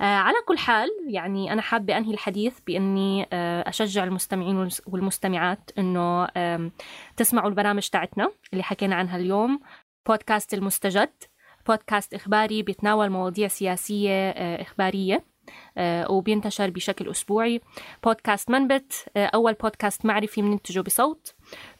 على 0.00 0.36
كل 0.48 0.58
حال 0.58 0.88
يعني 1.08 1.52
أنا 1.52 1.62
حابة 1.62 1.96
أنهي 1.98 2.12
الحديث 2.14 2.58
بإني 2.66 3.26
أشجع 3.68 4.04
المستمعين 4.04 4.68
والمستمعات 4.86 5.70
إنه 5.78 6.28
تسمعوا 7.16 7.48
البرامج 7.48 7.88
تاعتنا 7.88 8.30
اللي 8.52 8.62
حكينا 8.62 8.96
عنها 8.96 9.16
اليوم. 9.16 9.60
بودكاست 10.06 10.54
المستجد 10.54 11.12
بودكاست 11.66 12.14
إخباري 12.14 12.62
بيتناول 12.62 13.10
مواضيع 13.10 13.48
سياسية 13.48 14.30
إخبارية 14.30 15.24
آه، 15.78 16.10
وبينتشر 16.10 16.70
بشكل 16.70 17.10
أسبوعي. 17.10 17.60
بودكاست 18.04 18.50
منبت 18.50 19.04
آه، 19.16 19.26
أول 19.26 19.52
بودكاست 19.52 20.06
معرفي 20.06 20.42
بننتجه 20.42 20.80
بصوت. 20.80 21.34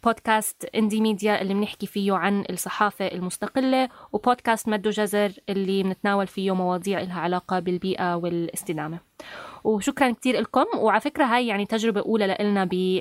بودكاست 0.05 0.65
اندي 0.75 1.01
ميديا 1.01 1.43
اللي 1.43 1.55
بنحكي 1.55 1.87
فيه 1.87 2.13
عن 2.13 2.45
الصحافة 2.51 3.07
المستقلة 3.07 3.89
وبودكاست 4.13 4.69
مدو 4.69 4.91
جزر 4.91 5.33
اللي 5.49 5.83
بنتناول 5.83 6.27
فيه 6.27 6.55
مواضيع 6.55 7.01
لها 7.01 7.21
علاقة 7.21 7.59
بالبيئة 7.59 8.15
والاستدامة. 8.15 8.99
وشكرا 9.65 10.11
كثير 10.11 10.41
لكم 10.41 10.65
وعلى 10.79 11.01
فكرة 11.01 11.25
هاي 11.25 11.47
يعني 11.47 11.67
تجربة 11.67 12.01
أولى 12.01 12.37
لنا 12.41 12.65
ب 12.65 13.01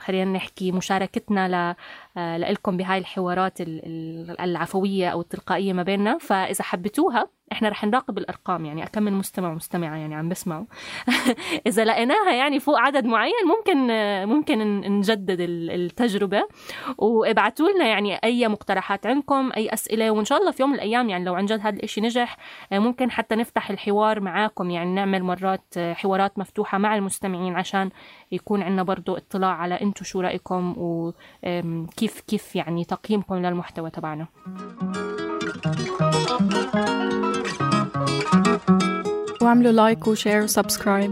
خلينا 0.00 0.32
نحكي 0.32 0.72
مشاركتنا 0.72 1.76
آه، 2.16 2.38
لكم 2.38 2.76
بهاي 2.76 2.98
الحوارات 2.98 3.58
العفوية 3.60 5.08
أو 5.08 5.20
التلقائية 5.20 5.72
ما 5.72 5.82
بيننا. 5.82 6.18
فإذا 6.18 6.64
حبيتوها 6.64 7.28
إحنا 7.52 7.68
رح 7.68 7.84
نراقب 7.84 8.18
الأرقام 8.18 8.64
يعني 8.64 8.86
كم 8.86 9.02
من 9.02 9.12
مستمع 9.12 9.52
ومستمعة 9.52 9.96
يعني 9.96 10.14
عم 10.14 10.28
بسمعوا. 10.28 10.64
إذا 11.66 11.84
لقيناها 11.84 12.32
يعني 12.32 12.60
فوق 12.60 12.78
عدد 12.78 13.04
معين 13.04 13.32
ممكن 13.46 13.86
ممكن 14.28 14.80
نجدد 14.80 15.36
التجربة. 15.40 16.42
وابعتوا 16.98 17.68
لنا 17.68 17.86
يعني 17.86 18.14
أي 18.24 18.48
مقترحات 18.48 19.06
عندكم 19.06 19.52
أي 19.56 19.72
أسئلة 19.72 20.10
وإن 20.10 20.24
شاء 20.24 20.38
الله 20.38 20.50
في 20.50 20.62
يوم 20.62 20.70
من 20.70 20.76
الأيام 20.76 21.10
يعني 21.10 21.24
لو 21.24 21.34
عن 21.34 21.46
جد 21.46 21.60
هذا 21.60 21.82
الشيء 21.82 22.04
نجح 22.04 22.36
ممكن 22.72 23.10
حتى 23.10 23.34
نفتح 23.34 23.70
الحوار 23.70 24.20
معاكم. 24.20 24.70
يعني 24.70 24.94
نعمل 24.94 25.22
مرات 25.22 25.74
حوارات 25.78 26.38
مفتوحة 26.38 26.78
مع 26.78 26.96
المستمعين 26.96 27.56
عشان 27.56 27.90
يكون 28.32 28.62
عندنا 28.62 28.82
برضو 28.82 29.16
اطلاع 29.16 29.54
على 29.54 29.74
أنتم 29.74 30.04
شو 30.04 30.20
رأيكم 30.20 30.74
وكيف 30.78 32.20
كيف 32.20 32.56
يعني 32.56 32.84
تقييمكم 32.84 33.34
للمحتوى 33.34 33.90
تبعنا. 33.90 34.26
واعملوا 39.47 39.71
لايك 39.71 40.07
وشير 40.07 40.43
وسبسكرايب 40.43 41.11